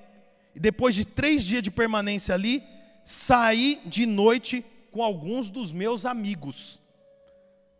[0.55, 2.63] e depois de três dias de permanência ali,
[3.03, 6.81] saí de noite com alguns dos meus amigos.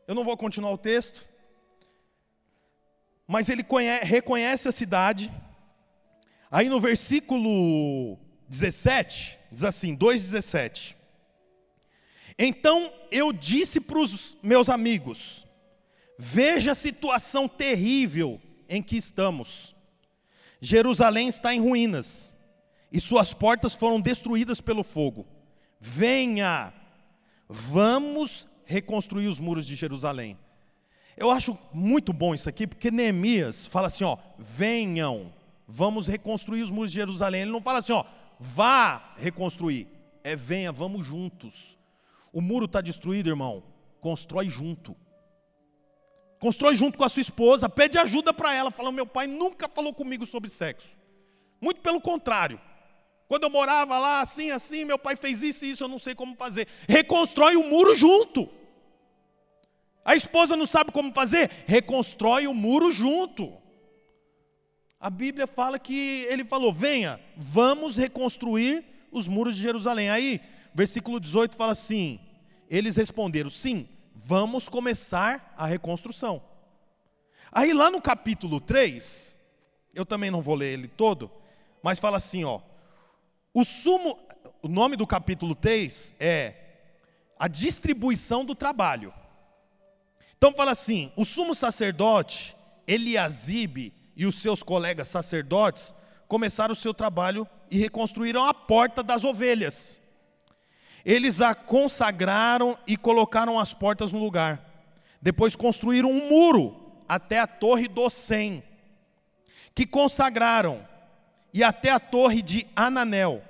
[0.08, 1.28] Eu não vou continuar o texto,
[3.28, 5.32] mas ele conhece, reconhece a cidade.
[6.52, 10.96] Aí no versículo 17, diz assim, 2,17.
[12.38, 15.48] Então eu disse para os meus amigos:
[16.20, 19.76] Veja a situação terrível em que estamos.
[20.62, 22.34] Jerusalém está em ruínas,
[22.92, 25.26] e suas portas foram destruídas pelo fogo.
[25.80, 26.74] Venha,
[27.48, 30.38] vamos reconstruir os muros de Jerusalém.
[31.18, 35.32] Eu acho muito bom isso aqui, porque Neemias fala assim: ó, venham,
[35.68, 37.44] vamos reconstruir os muros de Jerusalém.
[37.44, 38.04] Ele não fala assim, ó,
[38.40, 39.88] vá reconstruir.
[40.24, 41.78] É venha, vamos juntos.
[42.34, 43.64] O muro está destruído, irmão.
[44.02, 44.96] Constrói junto.
[46.46, 48.70] Constrói junto com a sua esposa, pede ajuda para ela.
[48.70, 50.90] Fala, meu pai nunca falou comigo sobre sexo.
[51.60, 52.62] Muito pelo contrário.
[53.28, 56.14] Quando eu morava lá, assim, assim, meu pai fez isso e isso, eu não sei
[56.14, 56.68] como fazer.
[56.88, 58.48] Reconstrói o muro junto.
[60.06, 61.50] A esposa não sabe como fazer?
[61.66, 63.52] Reconstrói o muro junto.
[65.00, 70.12] A Bíblia fala que ele falou: venha, vamos reconstruir os muros de Jerusalém.
[70.12, 70.40] Aí,
[70.76, 72.20] versículo 18 fala assim:
[72.70, 76.42] eles responderam, sim, vamos começar a reconstrução.
[77.52, 79.40] Aí lá no capítulo 3,
[79.94, 81.32] eu também não vou ler ele todo,
[81.84, 82.62] mas fala assim, ó,
[83.54, 84.20] o sumo,
[84.62, 86.54] o nome do capítulo 3 é
[87.38, 89.14] a distribuição do trabalho.
[90.38, 92.56] Então fala assim: o sumo sacerdote
[92.88, 95.96] Eliasibe e os seus colegas sacerdotes
[96.28, 100.02] começaram o seu trabalho e reconstruíram a porta das ovelhas.
[101.06, 104.60] Eles a consagraram e colocaram as portas no lugar.
[105.22, 106.76] Depois construíram um muro
[107.08, 108.64] até a torre do Sem,
[109.76, 110.86] que consagraram
[111.54, 113.44] e até a torre de Ananel.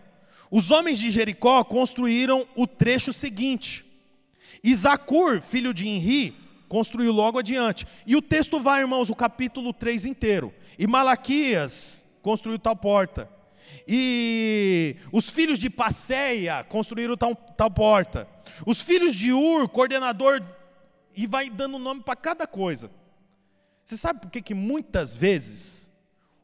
[0.51, 3.85] Os homens de Jericó construíram o trecho seguinte.
[4.63, 6.35] Isakur, filho de Inri,
[6.67, 7.87] construiu logo adiante.
[8.05, 10.53] E o texto vai, irmãos, o capítulo 3 inteiro.
[10.77, 13.29] E Malaquias construiu tal porta.
[13.87, 18.27] E os filhos de Passeia construíram tal, tal porta.
[18.65, 20.41] Os filhos de Ur, coordenador,
[21.15, 22.89] e vai dando nome para cada coisa.
[23.83, 25.91] Você sabe por que, que muitas vezes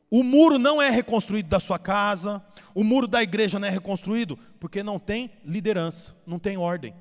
[0.10, 2.44] o muro não é reconstruído da sua casa,
[2.76, 6.94] o muro da igreja não é reconstruído, porque não tem liderança, não tem ordem.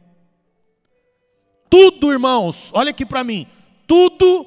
[1.68, 3.46] Tudo, irmãos, olha aqui para mim,
[3.86, 4.46] tudo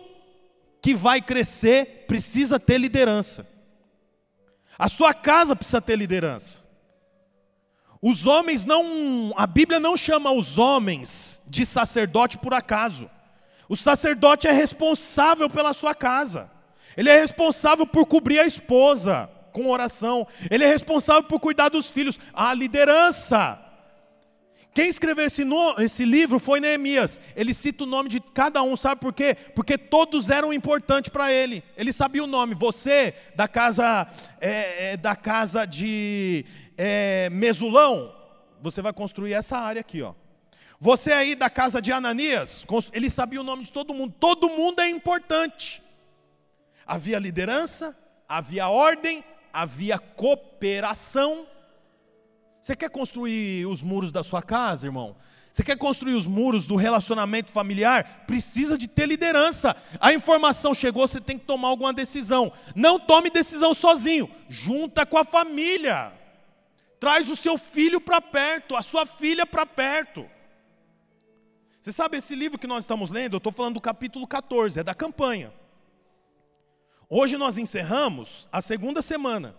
[0.82, 3.48] que vai crescer precisa ter liderança.
[4.84, 6.62] A sua casa precisa ter liderança.
[8.02, 13.10] Os homens não, a Bíblia não chama os homens de sacerdote por acaso.
[13.70, 16.52] O sacerdote é responsável pela sua casa.
[16.98, 20.28] Ele é responsável por cobrir a esposa com oração.
[20.52, 22.20] Ele é responsável por cuidar dos filhos.
[22.34, 23.58] A liderança.
[24.74, 27.22] Quem escreveu esse, no, esse, livro foi Neemias.
[27.36, 29.36] Ele cita o nome de cada um, sabe por quê?
[29.54, 31.64] Porque todos eram importantes para ele.
[31.78, 32.56] Ele sabia o nome.
[32.56, 34.08] Você da casa
[34.42, 36.44] é, é, da casa de
[36.76, 38.16] é, Mesulão,
[38.62, 40.14] você vai construir essa área aqui, ó.
[40.80, 44.14] Você aí da casa de Ananias, ele sabia o nome de todo mundo.
[44.20, 45.82] Todo mundo é importante.
[46.86, 51.48] Havia liderança, havia ordem, havia cooperação.
[52.64, 55.18] Você quer construir os muros da sua casa, irmão?
[55.52, 58.24] Você quer construir os muros do relacionamento familiar?
[58.26, 59.76] Precisa de ter liderança.
[60.00, 62.54] A informação chegou, você tem que tomar alguma decisão.
[62.74, 66.14] Não tome decisão sozinho, junta com a família.
[67.02, 70.26] Traz o seu filho para perto, a sua filha para perto.
[71.82, 73.34] Você sabe esse livro que nós estamos lendo?
[73.34, 75.54] Eu estou falando do capítulo 14, é da campanha.
[77.10, 79.54] Hoje nós encerramos a segunda semana.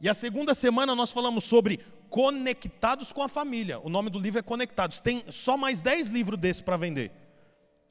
[0.00, 3.78] E a segunda semana nós falamos sobre Conectados com a Família.
[3.80, 5.00] O nome do livro é Conectados.
[5.00, 7.12] Tem só mais 10 livros desses para vender.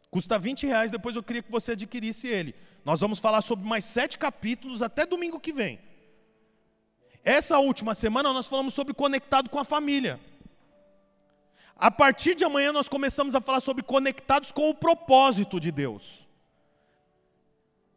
[0.10, 2.56] Custa 20 reais, depois eu queria que você adquirisse ele.
[2.84, 5.80] Nós vamos falar sobre mais sete capítulos até domingo que vem.
[7.24, 10.20] Essa última semana nós falamos sobre conectado com a família.
[11.76, 16.26] A partir de amanhã nós começamos a falar sobre conectados com o propósito de Deus.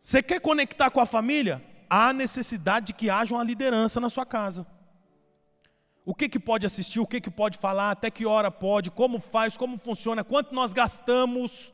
[0.02, 1.64] Você quer conectar com a família?
[1.88, 4.66] Há necessidade de que haja uma liderança na sua casa.
[6.10, 9.20] O que, que pode assistir, o que, que pode falar, até que hora pode, como
[9.20, 11.72] faz, como funciona, quanto nós gastamos,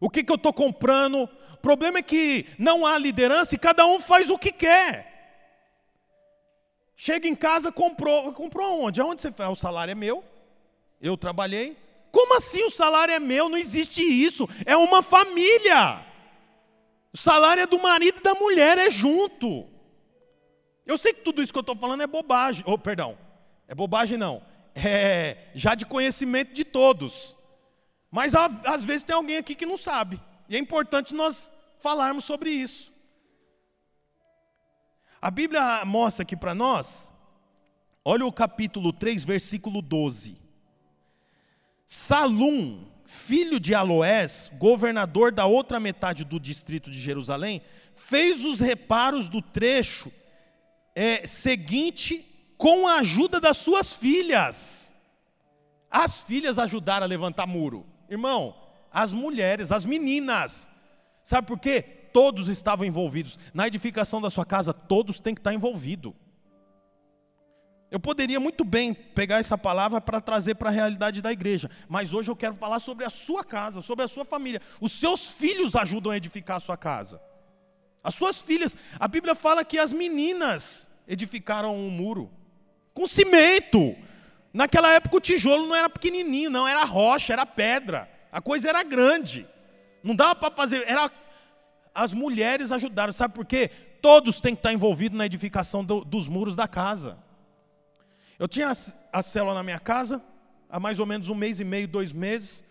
[0.00, 1.28] o que, que eu estou comprando.
[1.52, 5.06] O problema é que não há liderança e cada um faz o que quer.
[6.96, 8.32] Chega em casa, comprou.
[8.32, 9.00] Comprou onde?
[9.00, 9.48] Aonde você faz?
[9.50, 10.24] O salário é meu.
[11.00, 11.76] Eu trabalhei.
[12.10, 13.48] Como assim o salário é meu?
[13.48, 14.48] Não existe isso.
[14.66, 16.04] É uma família.
[17.12, 19.64] O salário é do marido e da mulher, é junto.
[20.84, 22.64] Eu sei que tudo isso que eu estou falando é bobagem.
[22.66, 23.22] Oh, perdão.
[23.68, 24.42] É bobagem não.
[24.74, 27.36] É já de conhecimento de todos.
[28.10, 30.20] Mas às vezes tem alguém aqui que não sabe.
[30.48, 32.92] E é importante nós falarmos sobre isso.
[35.20, 37.10] A Bíblia mostra aqui para nós,
[38.04, 40.36] olha o capítulo 3, versículo 12.
[41.86, 47.62] Salum, filho de Aloés, governador da outra metade do distrito de Jerusalém,
[47.94, 50.12] fez os reparos do trecho
[50.94, 52.33] é, seguinte
[52.64, 54.90] com a ajuda das suas filhas.
[55.90, 57.84] As filhas ajudaram a levantar muro.
[58.08, 58.56] Irmão,
[58.90, 60.70] as mulheres, as meninas.
[61.22, 61.82] Sabe por quê?
[62.10, 63.38] todos estavam envolvidos.
[63.52, 66.14] Na edificação da sua casa, todos têm que estar envolvidos.
[67.90, 72.14] Eu poderia muito bem pegar essa palavra para trazer para a realidade da igreja, mas
[72.14, 74.62] hoje eu quero falar sobre a sua casa, sobre a sua família.
[74.80, 77.20] Os seus filhos ajudam a edificar a sua casa.
[78.02, 82.30] As suas filhas, a Bíblia fala que as meninas edificaram um muro
[82.94, 83.96] com cimento.
[84.52, 88.08] Naquela época o tijolo não era pequenininho, não, era rocha, era pedra.
[88.30, 89.46] A coisa era grande.
[90.02, 91.10] Não dava para fazer, era
[91.94, 93.12] as mulheres ajudaram.
[93.12, 93.68] Sabe por quê?
[94.00, 97.18] Todos têm que estar envolvidos na edificação do, dos muros da casa.
[98.38, 100.22] Eu tinha a, a célula na minha casa,
[100.68, 102.64] há mais ou menos um mês e meio, dois meses,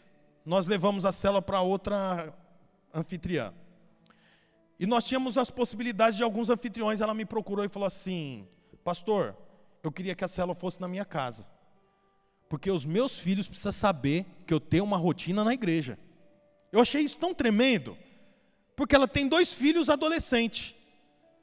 [0.45, 2.33] nós levamos a célula para outra
[2.93, 3.53] anfitriã.
[4.79, 8.45] E nós tínhamos as possibilidades de alguns anfitriões, ela me procurou e falou assim:
[8.83, 9.35] Pastor,
[9.83, 11.45] eu queria que a célula fosse na minha casa.
[12.47, 15.99] Porque os meus filhos precisam saber que eu tenho uma rotina na igreja.
[16.71, 17.97] Eu achei isso tão tremendo.
[18.75, 20.73] Porque ela tem dois filhos adolescentes.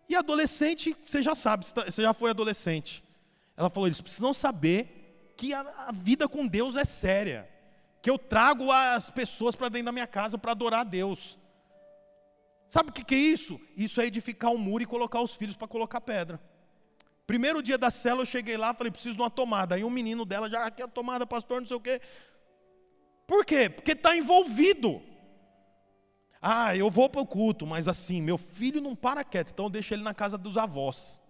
[0.09, 3.05] E adolescente, você já sabe, você já foi adolescente.
[3.57, 7.49] Ela falou: eles precisam saber que a, a vida com Deus é séria.
[8.01, 11.39] Que eu trago as pessoas para dentro da minha casa para adorar a Deus.
[12.67, 13.61] Sabe o que, que é isso?
[13.77, 16.41] Isso é edificar um muro e colocar os filhos para colocar pedra.
[17.31, 19.77] Primeiro dia da célula, eu cheguei lá, falei, preciso de uma tomada.
[19.77, 22.01] Aí um menino dela já quer a tomada, pastor, não sei o quê.
[23.25, 23.71] Por quê?
[23.71, 25.01] Porque está envolvido.
[26.43, 29.71] Ah, eu vou para o culto, mas assim, meu filho não para quieto, então eu
[29.71, 31.21] deixo ele na casa dos avós.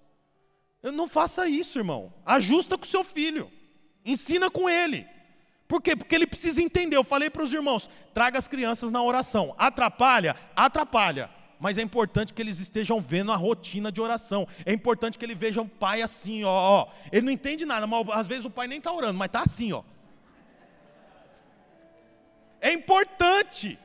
[0.83, 2.11] Eu não faça isso, irmão.
[2.25, 3.53] Ajusta com o seu filho.
[4.03, 5.07] Ensina com ele.
[5.69, 5.95] Por quê?
[5.95, 6.97] Porque ele precisa entender.
[6.97, 9.55] Eu falei para os irmãos: traga as crianças na oração.
[9.59, 10.35] Atrapalha?
[10.57, 11.29] Atrapalha.
[11.61, 14.49] Mas é importante que eles estejam vendo a rotina de oração.
[14.65, 16.89] É importante que eles vejam o pai assim, ó, ó.
[17.13, 19.71] Ele não entende nada, mas às vezes o pai nem está orando, mas está assim,
[19.71, 19.83] ó.
[22.63, 23.79] É importante.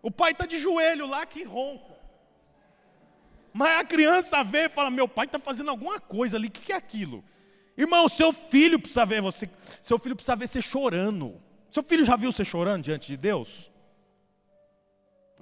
[0.00, 1.92] O pai está de joelho lá que ronca.
[3.52, 6.60] Mas a criança vê e fala: Meu pai está fazendo alguma coisa ali, o que,
[6.60, 7.24] que é aquilo?
[7.76, 9.50] Irmão, seu filho precisa ver você,
[9.82, 11.40] seu filho precisa ver você chorando.
[11.70, 13.71] Seu filho já viu você chorando diante de Deus?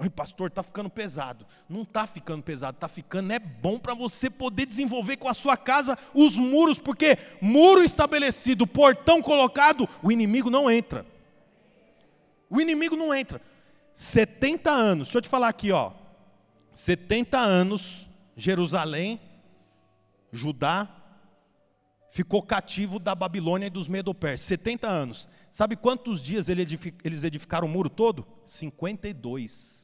[0.03, 1.46] Oi, pastor, está ficando pesado.
[1.68, 5.59] Não está ficando pesado, está ficando, é bom para você poder desenvolver com a sua
[5.59, 11.05] casa os muros, porque muro estabelecido, portão colocado, o inimigo não entra.
[12.48, 13.42] O inimigo não entra.
[13.94, 15.92] 70 anos, deixa eu te falar aqui, ó.
[16.72, 19.20] 70 anos, Jerusalém,
[20.32, 20.88] Judá,
[22.11, 24.40] ficou cativo da Babilônia e dos Medopers.
[24.40, 25.28] 70 anos.
[25.51, 28.26] Sabe quantos dias eles edificaram o muro todo?
[28.46, 29.79] 52.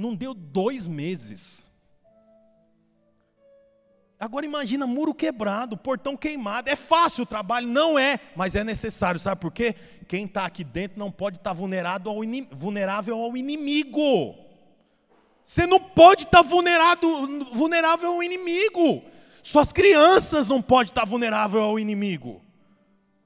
[0.00, 1.70] Não deu dois meses.
[4.18, 6.70] Agora imagina muro quebrado, portão queimado.
[6.70, 7.66] É fácil o trabalho?
[7.68, 9.20] Não é, mas é necessário.
[9.20, 9.74] Sabe por quê?
[10.08, 12.12] Quem está aqui dentro não pode estar tá vulnerável
[13.14, 14.34] ao inimigo.
[15.44, 16.48] Você não pode estar tá
[17.52, 19.02] vulnerável ao inimigo.
[19.42, 22.40] Suas crianças não podem estar vulnerável ao inimigo.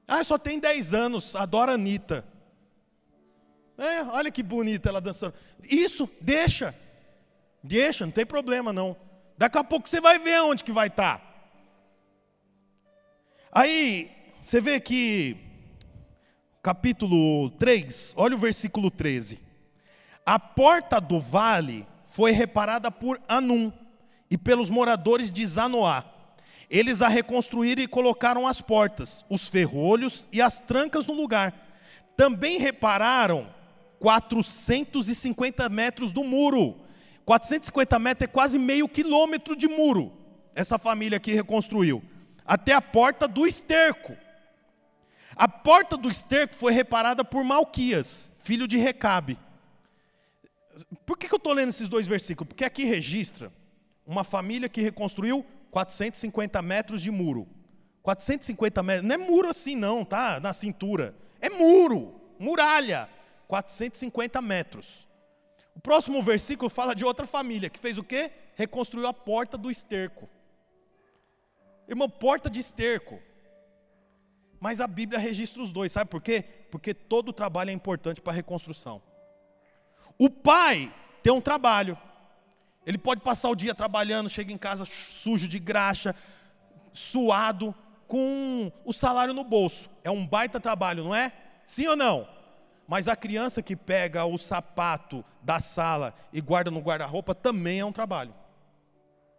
[0.08, 2.24] Ah, só tem 10 anos, adora a Anitta.
[3.76, 5.34] É, olha que bonita ela dançando.
[5.62, 6.74] Isso, deixa.
[7.62, 8.96] Deixa, não tem problema não.
[9.36, 11.20] Daqui a pouco você vai ver onde que vai estar.
[13.50, 14.10] Aí,
[14.40, 15.36] você vê que
[16.62, 19.38] capítulo 3, olha o versículo 13.
[20.24, 23.72] A porta do vale foi reparada por Anum
[24.30, 26.04] e pelos moradores de Zanoá.
[26.70, 31.52] Eles a reconstruíram e colocaram as portas, os ferrolhos e as trancas no lugar.
[32.16, 33.48] Também repararam
[33.98, 36.80] 450 metros do muro.
[37.24, 40.12] 450 metros é quase meio quilômetro de muro.
[40.54, 42.02] Essa família aqui reconstruiu.
[42.44, 44.16] Até a porta do esterco.
[45.34, 49.38] A porta do esterco foi reparada por Malquias, filho de Recabe.
[51.04, 52.48] Por que, que eu estou lendo esses dois versículos?
[52.48, 53.52] Porque aqui registra
[54.06, 57.48] uma família que reconstruiu 450 metros de muro.
[58.02, 60.38] 450 metros, não é muro assim não, tá?
[60.38, 61.16] Na cintura.
[61.40, 63.08] É muro, muralha.
[63.48, 65.06] 450 metros.
[65.74, 68.30] O próximo versículo fala de outra família que fez o quê?
[68.54, 70.28] Reconstruiu a porta do esterco.
[71.88, 73.20] Irmão, porta de esterco.
[74.60, 76.42] Mas a Bíblia registra os dois, sabe por quê?
[76.70, 79.02] Porque todo trabalho é importante para a reconstrução.
[80.18, 81.98] O pai tem um trabalho.
[82.86, 86.14] Ele pode passar o dia trabalhando, chega em casa sujo de graxa,
[86.92, 87.74] suado,
[88.06, 89.90] com o salário no bolso.
[90.02, 91.32] É um baita trabalho, não é?
[91.64, 92.28] Sim ou não?
[92.86, 97.84] Mas a criança que pega o sapato da sala e guarda no guarda-roupa também é
[97.84, 98.34] um trabalho.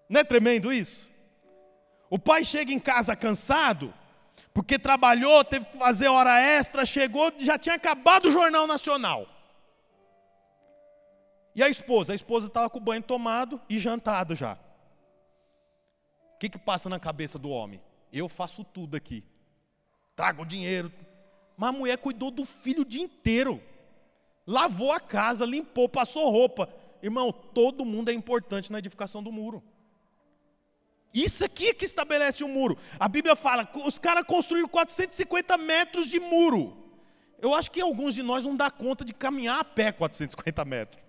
[0.09, 1.09] Não é tremendo isso?
[2.09, 3.93] O pai chega em casa cansado,
[4.53, 9.27] porque trabalhou, teve que fazer hora extra, chegou, já tinha acabado o Jornal Nacional.
[11.55, 12.13] E a esposa?
[12.13, 14.57] A esposa estava com o banho tomado e jantado já.
[16.35, 17.81] O que, que passa na cabeça do homem?
[18.11, 19.23] Eu faço tudo aqui.
[20.15, 20.91] Trago o dinheiro,
[21.57, 23.61] mas a mulher cuidou do filho o dia inteiro.
[24.45, 26.69] Lavou a casa, limpou, passou roupa.
[27.01, 29.63] Irmão, todo mundo é importante na edificação do muro.
[31.13, 32.77] Isso aqui é que estabelece o muro.
[32.99, 36.75] A Bíblia fala, os caras construíram 450 metros de muro.
[37.41, 41.01] Eu acho que alguns de nós não dá conta de caminhar a pé 450 metros.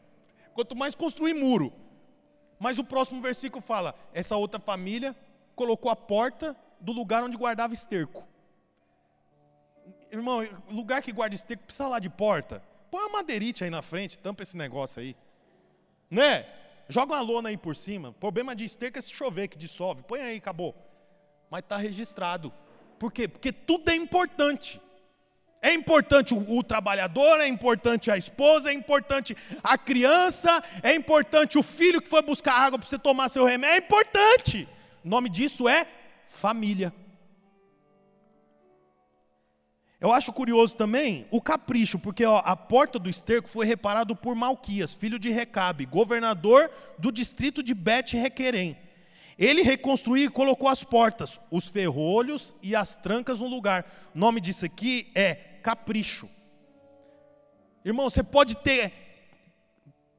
[0.55, 1.73] Quanto mais construir muro.
[2.59, 5.15] Mas o próximo versículo fala: essa outra família
[5.55, 8.27] colocou a porta do lugar onde guardava esterco.
[10.11, 12.63] Irmão, lugar que guarda esterco precisa lá de porta.
[12.91, 15.17] Põe uma madeirite aí na frente, tampa esse negócio aí.
[16.11, 16.47] Né?
[16.89, 18.13] Joga uma lona aí por cima.
[18.13, 20.03] Problema de esterco é se chover, que dissolve.
[20.03, 20.75] Põe aí, acabou.
[21.51, 22.53] Mas está registrado.
[22.99, 23.27] Por quê?
[23.27, 24.81] Porque tudo é importante.
[25.61, 31.59] É importante o, o, trabalhador, é importante a esposa, é importante a criança, é importante
[31.59, 33.75] o filho que foi buscar água para você tomar seu remédio.
[33.75, 34.69] É importante.
[35.05, 35.87] O nome disso é
[36.27, 36.93] família.
[39.99, 44.35] Eu acho curioso também o capricho, porque ó, a porta do esterco foi reparado por
[44.35, 48.77] Malquias, filho de Recabe, governador do distrito de Bet-Requerem.
[49.39, 53.87] Ele reconstruiu e colocou as portas, os ferrolhos e as trancas no lugar.
[54.15, 56.29] O nome disso aqui é capricho.
[57.85, 58.93] Irmão, você pode ter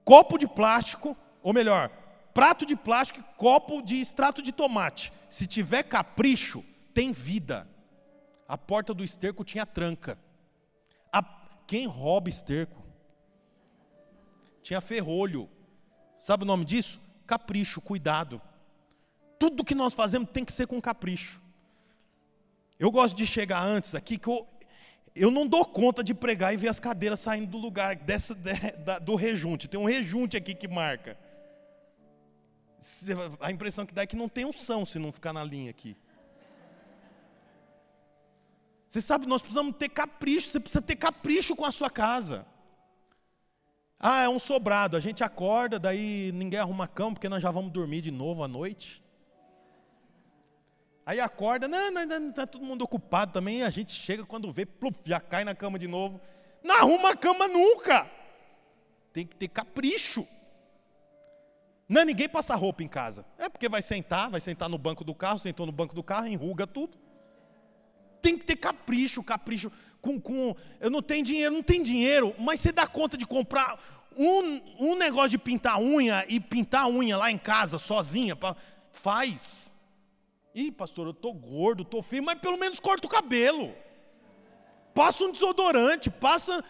[0.03, 1.89] copo de plástico, ou melhor,
[2.33, 5.11] prato de plástico e copo de extrato de tomate.
[5.29, 6.63] Se tiver capricho,
[6.93, 7.67] tem vida.
[8.47, 10.17] A porta do esterco tinha tranca.
[11.11, 11.21] A...
[11.67, 12.81] Quem rouba esterco?
[14.61, 15.49] Tinha ferrolho.
[16.19, 17.01] Sabe o nome disso?
[17.25, 18.41] Capricho, cuidado.
[19.37, 21.41] Tudo que nós fazemos tem que ser com capricho.
[22.79, 24.47] Eu gosto de chegar antes aqui, que eu,
[25.15, 28.53] eu não dou conta de pregar e ver as cadeiras saindo do lugar dessa, de,
[28.83, 29.67] da, do rejunte.
[29.67, 31.17] Tem um rejunte aqui que marca.
[33.39, 35.97] A impressão que dá é que não tem unção se não ficar na linha aqui.
[38.89, 42.45] Você sabe, nós precisamos ter capricho, você precisa ter capricho com a sua casa.
[43.99, 47.51] Ah, é um sobrado, a gente acorda, daí ninguém arruma a cama, porque nós já
[47.51, 49.03] vamos dormir de novo à noite.
[51.05, 54.65] Aí acorda, não, não, não, está todo mundo ocupado também, a gente chega quando vê,
[54.65, 56.21] pluf, já cai na cama de novo.
[56.63, 58.09] Não arruma a cama nunca.
[59.11, 60.27] Tem que ter capricho.
[61.89, 63.25] Não, ninguém passa roupa em casa.
[63.37, 66.27] É porque vai sentar, vai sentar no banco do carro, sentou no banco do carro,
[66.27, 67.06] enruga tudo
[68.27, 69.71] tem que ter capricho, capricho
[70.01, 73.79] com, com eu não tenho dinheiro, não tem dinheiro, mas você dá conta de comprar
[74.17, 78.53] um, um negócio de pintar unha e pintar unha lá em casa sozinha, pra,
[78.91, 79.73] faz.
[80.53, 83.73] Ih, pastor, eu tô gordo, tô feio, mas pelo menos corta o cabelo.
[84.93, 86.61] Passa um desodorante, passa.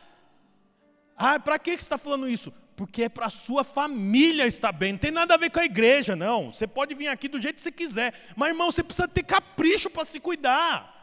[1.16, 2.54] Ah, para que você está falando isso?
[2.76, 6.16] Porque é para sua família estar bem, não tem nada a ver com a igreja,
[6.16, 6.54] não.
[6.54, 9.90] Você pode vir aqui do jeito que você quiser, mas irmão, você precisa ter capricho
[9.90, 10.97] para se cuidar.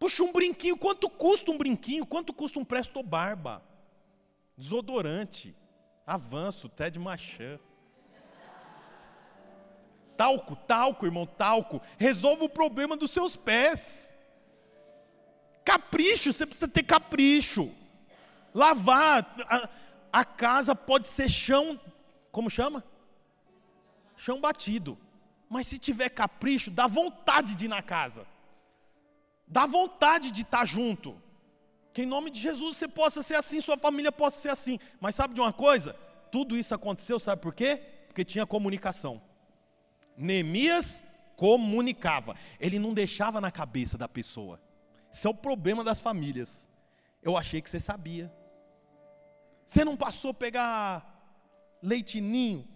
[0.00, 2.06] Puxa, um brinquinho, quanto custa um brinquinho?
[2.06, 3.62] Quanto custa um presto barba?
[4.56, 5.54] Desodorante,
[6.06, 7.60] avanço, Ted Machan.
[10.16, 11.82] Talco, talco, irmão, talco.
[11.98, 14.16] Resolva o problema dos seus pés.
[15.62, 17.70] Capricho, você precisa ter capricho.
[18.54, 19.36] Lavar.
[19.50, 19.68] A,
[20.10, 21.78] a casa pode ser chão,
[22.32, 22.82] como chama?
[24.16, 24.96] Chão batido.
[25.46, 28.26] Mas se tiver capricho, dá vontade de ir na casa.
[29.50, 31.20] Dá vontade de estar junto.
[31.92, 34.78] Que em nome de Jesus você possa ser assim, sua família possa ser assim.
[35.00, 35.92] Mas sabe de uma coisa?
[36.30, 37.82] Tudo isso aconteceu, sabe por quê?
[38.06, 39.20] Porque tinha comunicação.
[40.16, 41.02] Neemias
[41.36, 42.36] comunicava.
[42.60, 44.60] Ele não deixava na cabeça da pessoa.
[45.12, 46.70] Isso é o problema das famílias.
[47.20, 48.32] Eu achei que você sabia.
[49.66, 52.68] Você não passou a pegar leitinho?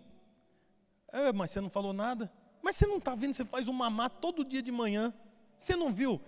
[1.13, 2.33] É, mas você não falou nada.
[2.61, 5.15] Mas você não está vendo, você faz um mamá todo dia de manhã.
[5.57, 6.21] Você não viu?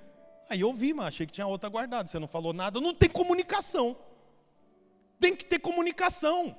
[0.49, 2.09] Aí eu vi, mas achei que tinha outra guardada.
[2.09, 2.80] Você não falou nada.
[2.80, 3.97] Não tem comunicação.
[5.18, 6.57] Tem que ter comunicação.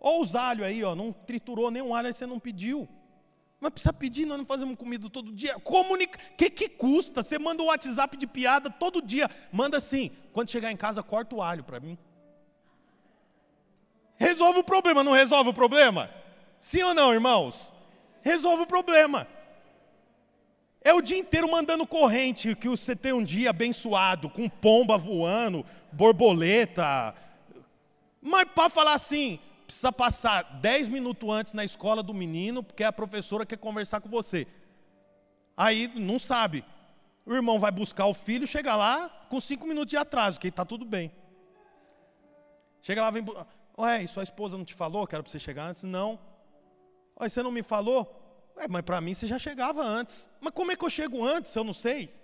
[0.00, 2.88] Olha os alhos aí, ó, não triturou nenhum alho, aí você não pediu.
[3.60, 5.58] Mas precisa pedir, nós não fazemos comida todo dia.
[5.58, 6.18] Comunica.
[6.32, 7.22] O que, que custa?
[7.22, 9.28] Você manda um WhatsApp de piada todo dia.
[9.50, 11.98] Manda assim, quando chegar em casa, corta o alho para mim.
[14.16, 16.10] Resolve o problema, não resolve o problema?
[16.60, 17.72] Sim ou não, irmãos?
[18.22, 19.26] Resolve o problema.
[20.80, 25.64] É o dia inteiro mandando corrente, que você tem um dia abençoado, com pomba voando,
[25.92, 27.14] borboleta.
[28.22, 32.92] Mas para falar assim, precisa passar 10 minutos antes na escola do menino, porque a
[32.92, 34.46] professora quer conversar com você.
[35.56, 36.64] Aí não sabe.
[37.26, 40.64] O irmão vai buscar o filho, chega lá com 5 minutos de atraso, que está
[40.64, 41.12] tudo bem.
[42.80, 43.24] Chega lá, vem.
[43.76, 45.82] Ué, sua esposa não te falou que era para você chegar antes?
[45.82, 46.18] Não.
[47.20, 48.27] Ué, você não me falou?
[48.58, 50.30] Ué, mas para mim você já chegava antes.
[50.40, 51.54] Mas como é que eu chego antes?
[51.54, 52.14] Eu não sei.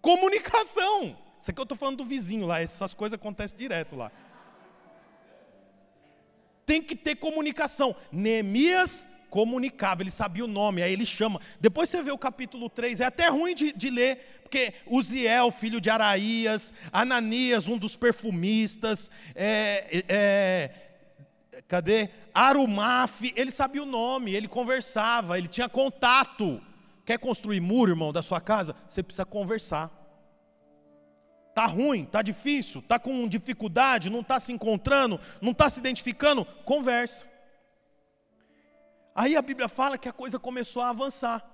[0.00, 1.16] Comunicação.
[1.40, 4.10] Isso aqui eu estou falando do vizinho lá, essas coisas acontecem direto lá
[6.70, 7.96] tem que ter comunicação.
[8.12, 11.40] Neemias comunicava, ele sabia o nome, aí ele chama.
[11.60, 15.80] Depois você vê o capítulo 3, é até ruim de, de ler, porque Uziel, filho
[15.80, 20.70] de Araías, Ananias, um dos perfumistas, é, é,
[21.68, 22.10] cadê?
[22.34, 26.60] Arumaf, ele sabia o nome, ele conversava, ele tinha contato.
[27.04, 28.74] Quer construir muro, irmão, da sua casa?
[28.88, 29.90] Você precisa conversar.
[31.48, 36.44] Está ruim, está difícil, está com dificuldade, não está se encontrando, não está se identificando,
[36.64, 37.26] conversa.
[39.14, 41.44] Aí a Bíblia fala que a coisa começou a avançar.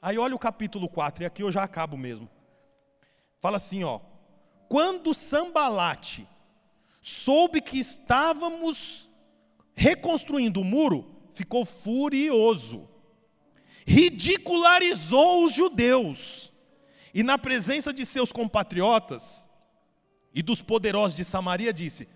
[0.00, 2.30] Aí olha o capítulo 4, e aqui eu já acabo mesmo.
[3.40, 4.00] Fala assim, ó.
[4.68, 6.26] Quando Sambalate
[7.02, 9.08] soube que estávamos
[9.76, 12.88] reconstruindo o muro, ficou furioso.
[13.86, 16.52] Ridicularizou os judeus
[17.14, 19.46] e na presença de seus compatriotas
[20.34, 22.08] e dos poderosos de Samaria, disse: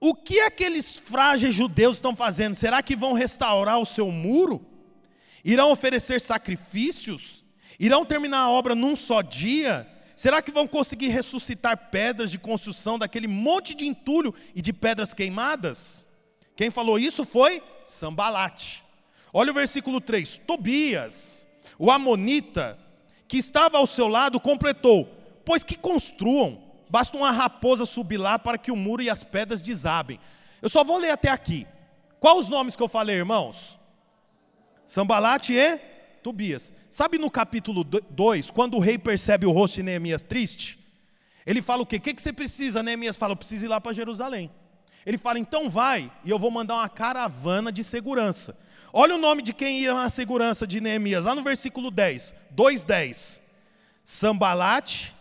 [0.00, 2.54] O que aqueles frágeis judeus estão fazendo?
[2.54, 4.64] Será que vão restaurar o seu muro?
[5.44, 7.44] Irão oferecer sacrifícios?
[7.78, 9.86] Irão terminar a obra num só dia?
[10.16, 15.14] Será que vão conseguir ressuscitar pedras de construção daquele monte de entulho e de pedras
[15.14, 16.09] queimadas?
[16.60, 18.84] Quem falou isso foi Sambalate.
[19.32, 21.46] Olha o versículo 3: Tobias,
[21.78, 22.78] o Amonita,
[23.26, 25.08] que estava ao seu lado completou:
[25.42, 29.62] Pois que construam, basta uma raposa subir lá para que o muro e as pedras
[29.62, 30.20] desabem.
[30.60, 31.66] Eu só vou ler até aqui.
[32.20, 33.78] Quais os nomes que eu falei, irmãos?
[34.84, 35.78] Sambalate e
[36.22, 36.74] Tobias.
[36.90, 40.78] Sabe no capítulo 2, quando o rei percebe o rosto de Neemias triste?
[41.46, 41.96] Ele fala o quê?
[41.96, 42.82] O que, que você precisa?
[42.82, 44.50] Neemias fala: Eu preciso ir lá para Jerusalém.
[45.04, 48.56] Ele fala: Então vai, e eu vou mandar uma caravana de segurança.
[48.92, 53.42] Olha o nome de quem ia na segurança de Neemias, lá no versículo 10, 2:10.
[54.04, 55.14] Sambalate,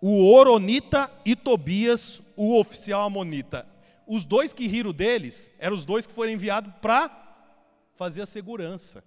[0.00, 3.66] o Oronita e Tobias, o oficial amonita.
[4.06, 7.10] Os dois que riram deles eram os dois que foram enviados para
[7.94, 9.04] fazer a segurança.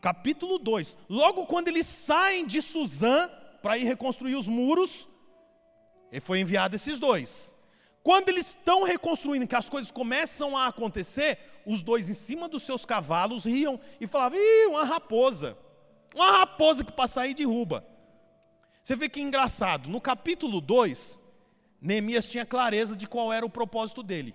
[0.00, 0.98] Capítulo 2.
[1.08, 3.30] Logo quando eles saem de Suzã
[3.62, 5.08] para ir reconstruir os muros,
[6.20, 7.53] foi enviado esses dois.
[8.04, 12.62] Quando eles estão reconstruindo, que as coisas começam a acontecer, os dois em cima dos
[12.62, 15.56] seus cavalos riam e falavam: Ih, uma raposa.
[16.14, 17.82] Uma raposa que passa aí derruba.
[18.82, 21.18] Você vê que engraçado, no capítulo 2,
[21.80, 24.34] Neemias tinha clareza de qual era o propósito dele.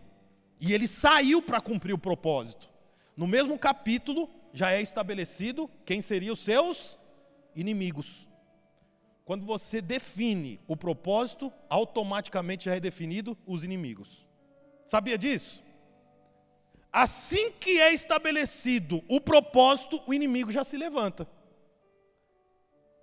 [0.60, 2.68] E ele saiu para cumprir o propósito.
[3.16, 7.00] No mesmo capítulo, já é estabelecido quem seriam os seus
[7.56, 8.28] inimigos.
[9.30, 14.28] Quando você define o propósito, automaticamente já é definido os inimigos.
[14.88, 15.64] Sabia disso?
[16.92, 21.30] Assim que é estabelecido o propósito, o inimigo já se levanta.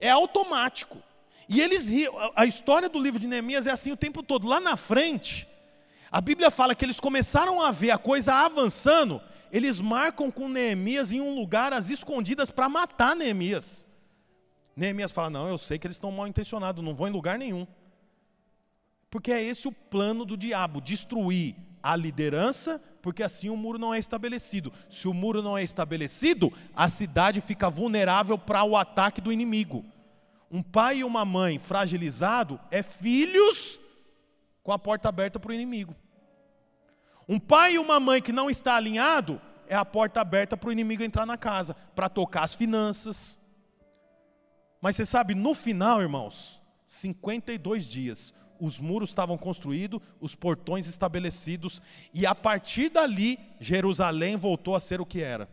[0.01, 1.01] É automático.
[1.49, 1.89] E eles
[2.35, 4.49] a história do livro de Neemias é assim o tempo todo.
[4.49, 5.47] Lá na frente,
[6.11, 9.23] a Bíblia fala que eles começaram a ver a coisa avançando,
[9.53, 13.86] eles marcam com Neemias em um lugar às escondidas para matar Neemias.
[14.77, 17.67] Neemias fala: Não, eu sei que eles estão mal intencionados, não vão em lugar nenhum.
[19.11, 23.95] Porque é esse o plano do diabo: destruir a liderança, porque assim o muro não
[23.95, 24.73] é estabelecido.
[24.91, 29.85] Se o muro não é estabelecido, a cidade fica vulnerável para o ataque do inimigo.
[30.51, 33.81] Um pai e uma mãe fragilizado é filhos
[34.63, 35.95] com a porta aberta para o inimigo.
[37.29, 40.73] Um pai e uma mãe que não está alinhado é a porta aberta para o
[40.73, 43.41] inimigo entrar na casa, para tocar as finanças.
[44.87, 51.83] Mas você sabe, no final, irmãos, 52 dias, os muros estavam construídos, os portões estabelecidos,
[52.15, 55.49] e a partir dali, Jerusalém voltou a ser o que era.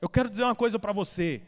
[0.00, 1.42] Eu quero dizer uma coisa para você: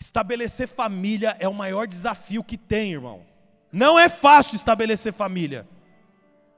[0.00, 3.26] estabelecer família é o maior desafio que tem, irmão.
[3.70, 5.68] Não é fácil estabelecer família,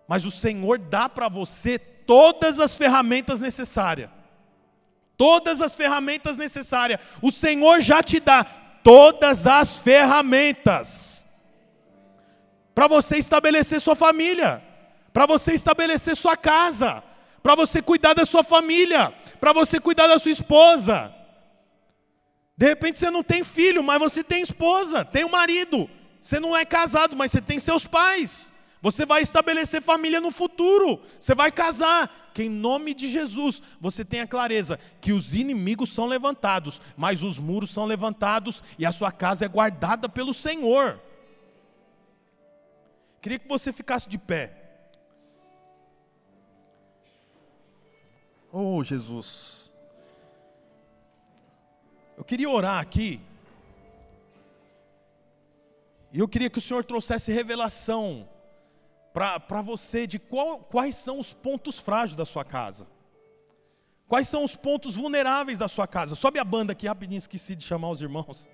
[0.07, 4.11] mas o Senhor dá para você todas as ferramentas necessárias.
[5.23, 6.99] Todas as ferramentas necessárias.
[7.23, 8.43] O Senhor já te dá
[8.83, 11.25] todas as ferramentas
[12.75, 14.61] para você estabelecer sua família,
[15.13, 17.05] para você estabelecer sua casa,
[17.41, 21.15] para você cuidar da sua família, para você cuidar da sua esposa.
[22.57, 25.89] De repente você não tem filho, mas você tem esposa, tem um marido.
[26.21, 28.53] Você não é casado, mas você tem seus pais.
[28.81, 31.01] Você vai estabelecer família no futuro.
[31.21, 32.11] Você vai casar.
[32.33, 37.39] Que em nome de Jesus você tenha clareza que os inimigos são levantados, mas os
[37.39, 41.01] muros são levantados e a sua casa é guardada pelo Senhor.
[43.21, 44.59] Queria que você ficasse de pé.
[48.51, 49.73] Oh, Jesus.
[52.17, 53.21] Eu queria orar aqui.
[56.13, 58.29] E eu queria que o Senhor trouxesse revelação
[59.13, 62.87] para você de qual, quais são os pontos frágeis da sua casa.
[64.09, 66.15] Quais são os pontos vulneráveis da sua casa?
[66.15, 68.49] Sobe a banda aqui rapidinho, esqueci de chamar os irmãos.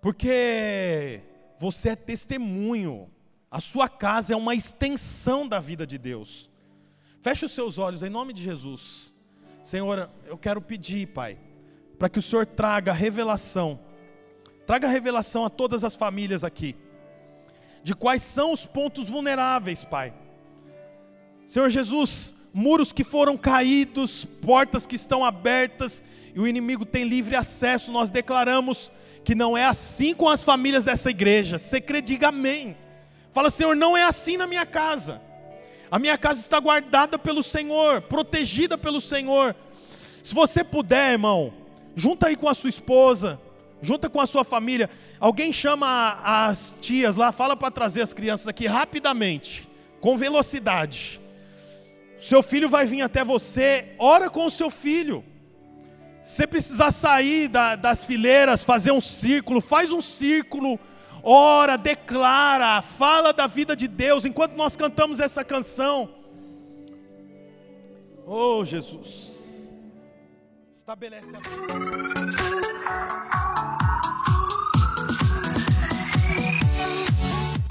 [0.00, 1.20] Porque
[1.58, 3.10] você é testemunho.
[3.50, 6.50] A sua casa é uma extensão da vida de Deus.
[7.22, 9.14] Feche os seus olhos em nome de Jesus.
[9.62, 11.38] Senhor, eu quero pedir, Pai,
[11.98, 13.80] para que o Senhor traga revelação.
[14.66, 16.76] Traga revelação a todas as famílias aqui.
[17.86, 20.12] De quais são os pontos vulneráveis, Pai.
[21.46, 26.02] Senhor Jesus, muros que foram caídos, portas que estão abertas
[26.34, 28.90] e o inimigo tem livre acesso, nós declaramos
[29.22, 31.58] que não é assim com as famílias dessa igreja.
[31.58, 32.76] Você crê, diga amém.
[33.32, 35.22] Fala, Senhor, não é assim na minha casa.
[35.88, 39.54] A minha casa está guardada pelo Senhor, protegida pelo Senhor.
[40.24, 41.54] Se você puder, irmão,
[41.94, 43.40] junta aí com a sua esposa,
[43.82, 44.88] junta com a sua família.
[45.20, 49.68] Alguém chama as tias lá, fala para trazer as crianças aqui rapidamente,
[50.00, 51.20] com velocidade.
[52.18, 55.24] Seu filho vai vir até você, ora com o seu filho.
[56.22, 60.80] Se precisar sair da, das fileiras, fazer um círculo, faz um círculo,
[61.22, 66.10] ora, declara, fala da vida de Deus enquanto nós cantamos essa canção.
[68.26, 69.72] Oh Jesus,
[70.72, 71.40] estabelece a.